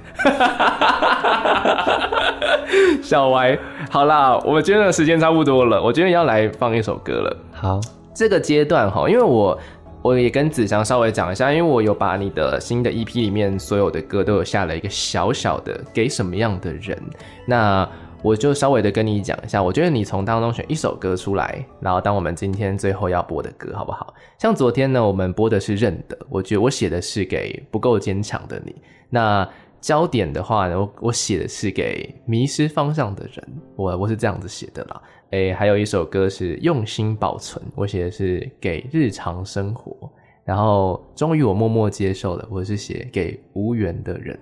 [3.01, 3.57] 小歪，
[3.89, 7.37] 好啦，我们今天的时间差不多了，我今天要来放一首歌了。
[7.53, 7.79] 好，
[8.13, 9.57] 这个阶段哈，因为我。
[10.01, 16.97] 我也跟子祥稍微讲一下，因为我有把你的新的 EP 里面所有的歌都有下了一个小小的给什么样的人，
[17.45, 17.87] 那
[18.21, 24.13] 我就稍微的跟你讲一下，我觉得你从当中选一首歌出来，然后当我们今天最后要播的歌，好不好？
[24.37, 28.75] 像昨天呢，我们播的是认得，我觉得我写的是给不够坚强的你，
[29.09, 29.47] 那。
[29.79, 34.99] 焦点的话呢，我我写的是给迷失方向的人，我我是这样子写的啦。
[35.31, 40.09] 哎、欸，还有一首歌是用心保存，我写的是给日常生活。
[40.45, 44.39] 然后终于我默默接受了，我是写给无缘的人。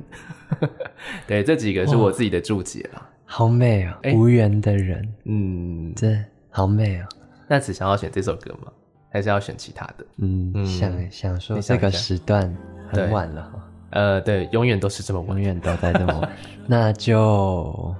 [1.25, 3.09] 对，这几个是我自己的注解啦。
[3.25, 6.15] 好美啊、无缘的人，嗯，这
[6.51, 7.15] 好美啊、喔。
[7.47, 8.71] 那只想要选这首歌吗？
[9.09, 10.05] 还是要选其他的？
[10.17, 12.55] 嗯，嗯想想说这个时段
[12.91, 13.69] 很晚了哈。
[13.89, 16.31] 呃，对，永远都是这么晚，永远都在这么晚，
[16.67, 17.95] 那就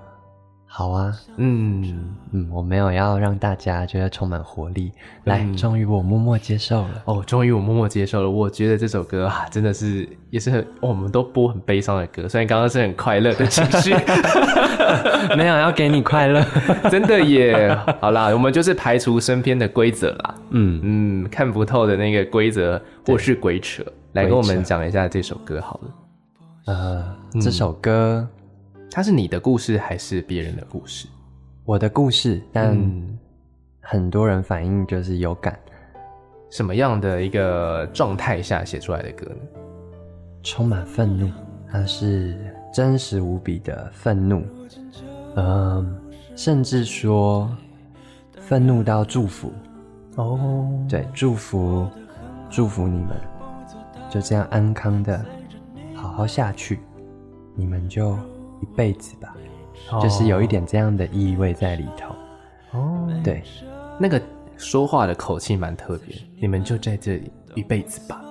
[0.78, 1.09] 好啊。
[1.38, 4.91] 嗯嗯，我没有要让大家觉得充满活力。
[5.23, 7.01] 来，嗯、终于我默默接受了。
[7.05, 8.30] 哦，终于我默默接受了。
[8.30, 13.95] 我觉得这首歌啊，真的是也是很，哦、我们都播很悲伤的歌，虽然刚刚是很快乐的情绪，
[15.38, 16.45] 没有要给你快乐，
[16.91, 17.73] 真的耶。
[18.01, 20.36] 好啦，我们就是排除身边的规则啦。
[20.49, 23.82] 嗯嗯，看不透的那个规则或是鬼扯。
[24.11, 25.89] 来跟我们讲一下这首歌好了。
[26.65, 28.28] 呃，嗯、这首歌
[28.95, 31.05] 它是你的故事还是别人的故事？
[31.65, 32.79] 我的故事，但
[33.81, 35.59] 很多人反映就是有感。
[36.49, 39.59] 什么样的一个状态下写出来的歌呢？
[40.43, 41.29] 充满愤怒，
[41.69, 42.37] 它是
[42.73, 44.41] 真实无比的愤怒。
[45.35, 45.85] 嗯、呃，
[46.37, 47.53] 甚至说
[48.39, 49.51] 愤怒到祝福。
[50.15, 51.85] 哦，对，祝福，
[52.49, 53.09] 祝福你们。
[54.09, 55.25] 就这样安康的
[55.93, 56.79] 好好下去，
[57.55, 58.17] 你们就
[58.66, 59.36] 一辈子吧，
[59.91, 62.16] 哦、就是有一点这样的意味在里头。
[62.72, 63.43] 哦，对，
[63.99, 64.20] 那个
[64.57, 66.16] 说话的口气蛮特别。
[66.39, 68.22] 你们就在这里一辈子吧，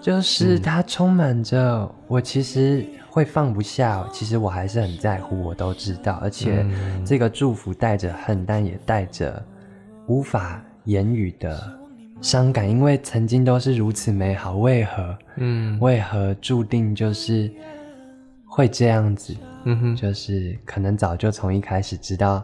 [0.00, 6.18] 就是它充满着我其实会放不下，其实我还是很在乎，我都知道。
[6.20, 6.66] 而且
[7.04, 9.40] 这个祝福带着恨，但也带着
[10.08, 11.60] 无法言语的。
[12.22, 15.18] 伤感，因为曾经都是如此美好，为何？
[15.36, 17.52] 嗯，为何注定就是
[18.46, 19.36] 会这样子？
[19.66, 22.42] 嗯哼，就是可能早就从一开始知道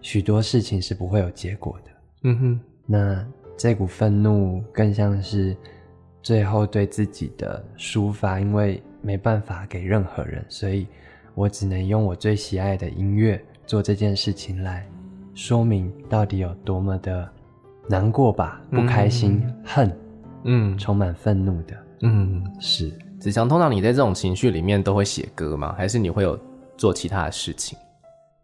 [0.00, 1.90] 许多事情是不会有结果的。
[2.22, 3.26] 嗯哼，那
[3.56, 5.54] 这股愤怒更像是
[6.22, 10.86] 最后对自己的抒发，因为没办法给任何人，所以
[11.34, 14.86] 我只能用我最喜爱的音乐做这件事情来
[15.34, 17.30] 说明到底有多么的。
[17.86, 19.96] 难过吧，不开心，嗯、恨，
[20.44, 22.90] 嗯，充满愤怒的，嗯，是。
[23.24, 25.74] 子强，通常你在这种情绪里面都会写歌吗？
[25.78, 26.38] 还是你会有
[26.76, 27.78] 做其他的事情？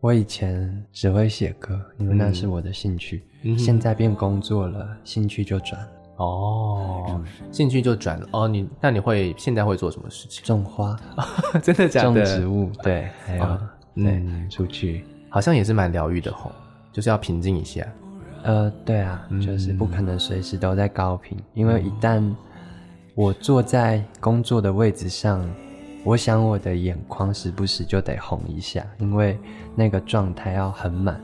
[0.00, 3.22] 我以前只会写歌，因为那是我的兴趣。
[3.42, 5.88] 嗯、现在变工作了，兴趣就转了。
[6.16, 8.26] 哦，嗯、兴趣就转了。
[8.30, 10.42] 哦，你那你会现在会做什么事情？
[10.44, 10.98] 种花，
[11.62, 12.24] 真的假的？
[12.24, 13.60] 种植物，对，还有，哦、
[13.94, 16.50] 对，出去，好像也是蛮疗愈的吼，
[16.90, 17.86] 就是要平静一下。
[18.44, 22.22] 呃，对啊，就是不可能随时都在高频，嗯、因为一旦
[23.20, 25.46] 我坐在工作的位置上，
[26.04, 29.38] 我想我的眼眶时不时就得红一下，因为
[29.76, 31.22] 那个状态要很满，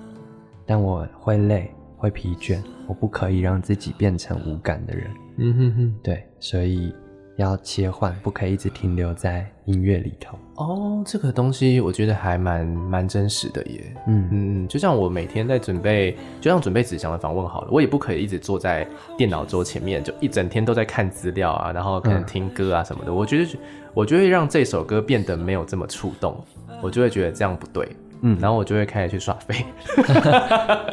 [0.67, 5.11] 但我会累，会疲倦，我不可以让自己变成无感的人。
[5.39, 6.95] 嗯哼哼，对，所以。
[7.37, 10.39] 要切换，不可以一直停留在音乐里头。
[10.57, 13.95] 哦，这个东西我觉得还蛮蛮真实的耶。
[14.07, 18.87] 嗯嗯，就像我每天在准备，就像准备子祥的访问好了，我也不可以一直坐在
[19.19, 23.11] 电脑桌前面，就一整天都在看资料啊，然后可能听歌啊什么的。
[23.11, 23.59] 嗯、我觉得，
[23.93, 26.43] 我就会让这首歌变得没有这么触动，
[26.81, 27.89] 我就会觉得这样不对。
[28.23, 29.67] 嗯，然后我就会开始去耍废。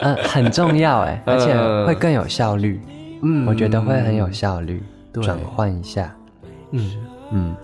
[0.02, 2.82] 嗯， 很重要哎， 而且会更有效率。
[3.22, 4.84] 嗯，我觉得会很有效率，
[5.14, 6.14] 转换、嗯、一下。
[6.74, 6.92] 嗯
[7.32, 7.56] 嗯，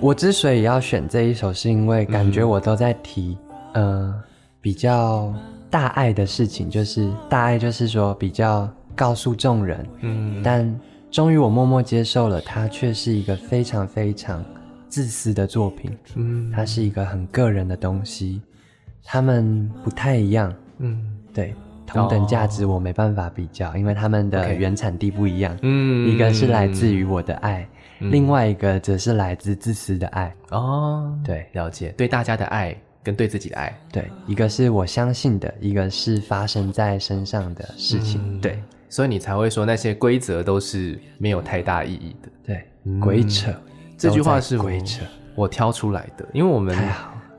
[0.00, 3.36] 我之所以要选这一首，是因为感觉我都在提，
[3.74, 4.22] 嗯、呃，
[4.60, 5.32] 比较
[5.68, 10.80] 大爱的事情，就是大爱，就是说比较告诉众人，嗯，但
[11.10, 14.42] 终于我默默接受了，它却是一个非常非常
[14.88, 18.40] 自私的作品，嗯，它是一个很个人的东西，
[19.04, 20.98] 他们不太一样，嗯，
[21.34, 21.54] 对，
[21.86, 27.68] 同等价值我没办法比较，因为他们的原产地不一样，嗯，一个是来自于我的爱。
[28.00, 30.34] 另外一个则是来自自私的爱。
[30.50, 33.78] 哦，对，了解，对大家的爱跟对自己的爱。
[33.92, 38.20] 对，一个是我相信的，一个是发生在身上的事情。
[38.24, 42.28] 嗯、对，所以你才会说那些规则都是没有太大意义的。
[42.44, 43.52] 对，鬼扯，
[43.96, 46.76] 这句话是鬼扯，我挑出来的，因为我们。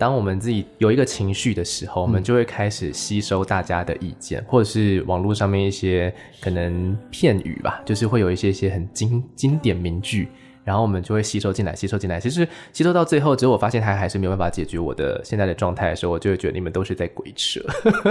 [0.02, 10.28] 当我们自己有一个情绪的时候，我们就会开始吸收大家的意见，嗯、或者是网络上面一些可能片语吧，就是会有一些一些很经经典名句，
[10.64, 12.20] 然后我们就会吸收进来，吸收进来。
[12.20, 17.60] 其实吸收到最后，只有我发现它还是没有办法解决我的现在的状态的时候，我就会觉得你们都是在鬼扯。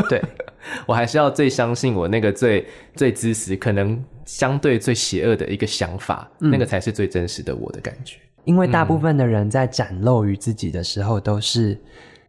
[0.09, 0.23] 对，
[0.87, 8.17] 我还是要最相信我那个最最自私，可能相对最邪恶的一个想法，嗯、那个才是最真实的我的感觉。
[8.45, 11.79] 因为大部分的人在展露于自己的时候，都是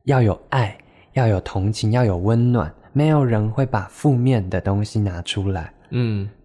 [0.04, 0.78] 要有爱，
[1.14, 2.72] 要有同情，要有温暖。
[2.94, 5.74] 没有人会把负面的东西拿出来。
[5.92, 6.41] 嗯，对，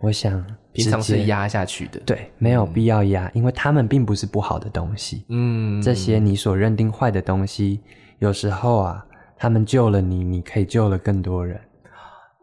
[0.00, 2.00] 我想平常是压下去的。
[2.06, 5.24] 对，没有必要压，因为他们并不是不好的东西。
[5.28, 7.80] 嗯，这些你所认定坏的东西，
[8.18, 11.60] 有时候啊，他们救了你，你可以救了更多人。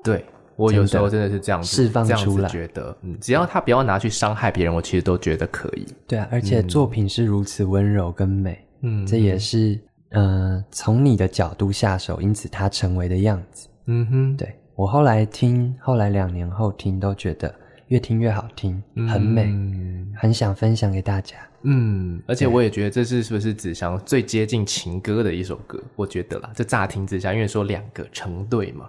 [0.03, 0.23] 对。
[0.55, 5.85] 我有时候真的是这样子释放出来，觉得，嗯，只要他不要拿去伤害别人，我其实都觉得可以。
[6.07, 9.79] 对啊，而且作品是如此温柔跟美，嗯，这也是，
[10.09, 13.67] 呃，从你的角度下手，因此它成为的样子。
[13.85, 17.51] 嗯哼，对，我后来听，后来两年后听，都觉得
[17.87, 21.35] 越听越好听，很美，嗯，很想分享给大家。
[21.63, 25.81] 嗯，而且我也觉得这是是不是子祥最接近情歌的一首歌？
[25.95, 28.87] 我觉得啦，这乍听之下，因为说两个成对嘛。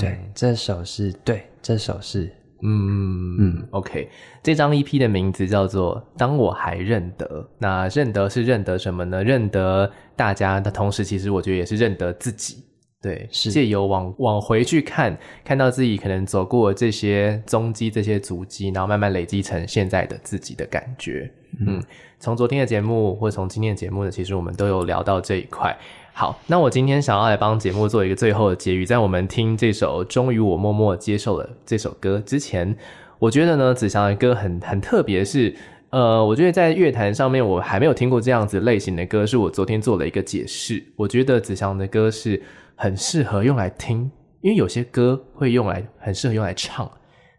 [0.00, 4.08] 对，嗯、这首是对，这首是，嗯嗯，OK，
[4.42, 7.26] 这张 EP 的名字叫做《当我还认得》，
[7.58, 9.22] 那认得是认得什么呢？
[9.22, 12.64] 认得大家的同时，其实我觉得也是认得自己。
[13.02, 21.28] 对，是借由往往回去看，看到自己可能走过这些踪迹、这些足迹，然后慢慢累积成现在的自己的感觉。
[21.58, 21.82] 嗯，嗯，
[22.20, 25.76] 从昨天的节目或从今天的节目呢，其实我们都有聊到这一块。
[26.14, 32.76] 好，那我今天想要来帮节目做一个最后的结语，在我们听这首《终于我默默接受了》这首歌之前，
[33.18, 35.52] 我觉得呢，子祥的歌很很特别，是
[35.92, 40.82] 呃，我觉得在乐坛上面我还没有听过这样子类型的歌，是我昨天做了一个解释。
[40.96, 42.42] 我觉得子祥的歌是
[42.74, 46.90] 很适合用来听，因为有些歌会用来很适合用来唱，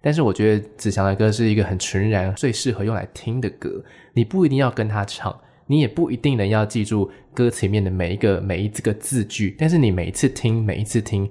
[0.02, 3.84] 但是我觉得子祥的歌是一个很纯然最适合用来听的歌，
[4.14, 5.36] 你不一定要跟他唱。
[5.66, 11.28] 你也不一定能要记住歌词里面的每一个每一个字句，但是你每一次听，每一次听，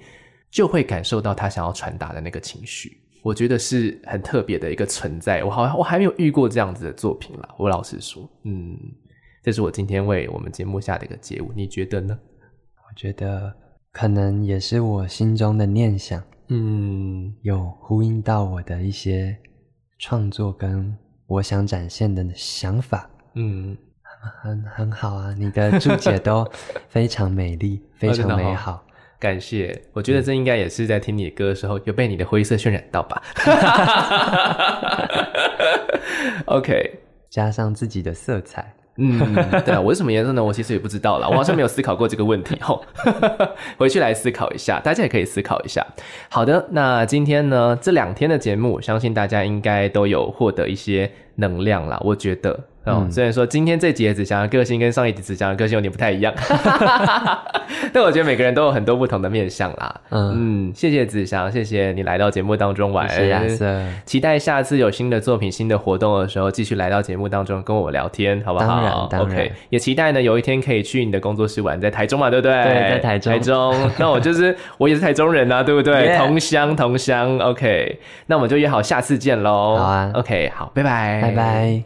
[0.50, 3.01] 就会感受到他想要传达的那个情绪。
[3.22, 5.42] 我觉得是很特别的一个存在。
[5.44, 7.48] 我好像我还没有遇过这样子的作品啦。
[7.58, 8.76] 我老实说，嗯，
[9.42, 11.48] 这是我今天为我们节目下的一个结语。
[11.54, 12.18] 你觉得呢？
[12.76, 13.54] 我觉得
[13.92, 19.36] 可能也是我心中的念想，嗯，有呼应到我的一些
[19.98, 20.96] 创作跟
[21.26, 23.76] 我想展现的想法，嗯。
[24.40, 26.48] 很很好啊，你的注解都
[26.88, 28.80] 非常美丽， 非常美好，哦，
[29.22, 29.80] 感谢。
[29.92, 33.22] 我觉得这应该也是在听你的歌的时候，有被你的灰色渲染到吧？
[36.46, 36.98] OK，
[37.30, 39.32] 加上自己的色彩，嗯，
[39.64, 40.42] 对啊，我是什么颜色呢？
[40.42, 42.82] 我其实也不知道啦，我好像没有思考过这个问题哦，
[43.78, 45.86] 回去来思考一下，大家也可以思考一下。
[46.28, 52.58] 好的，那今天呢，这两天的节目，相信大家应该都有获得一些能量啦，我觉得。
[52.84, 56.34] 哦，虽然说今天这集的子祥的个性跟上一集子祥的个性有点不太一样，
[57.92, 60.00] 但我觉得每个人都有很多不同的面相啦。
[60.10, 63.08] 嗯，嗯，谢谢子祥，谢谢你来到节目当中玩。
[63.08, 63.88] 是啊，是啊。
[64.04, 68.66] 期待下次有新的作品、新的活动的时候，继续来到节目当中跟我聊天，好不好？
[68.66, 69.38] 当然，当然。
[69.38, 72.52] OK，也期待呢，有一天可以去你的工作室玩，在台中嘛，对不对？
[72.64, 73.32] 对，在台中。
[73.32, 77.38] 台中，那我就是 我也是台中人啊，对不对同乡，同乡。
[77.38, 79.76] OK，那我们就约好下次见喽。
[79.76, 80.10] 好啊。
[80.14, 81.82] OK，好，拜拜，拜拜。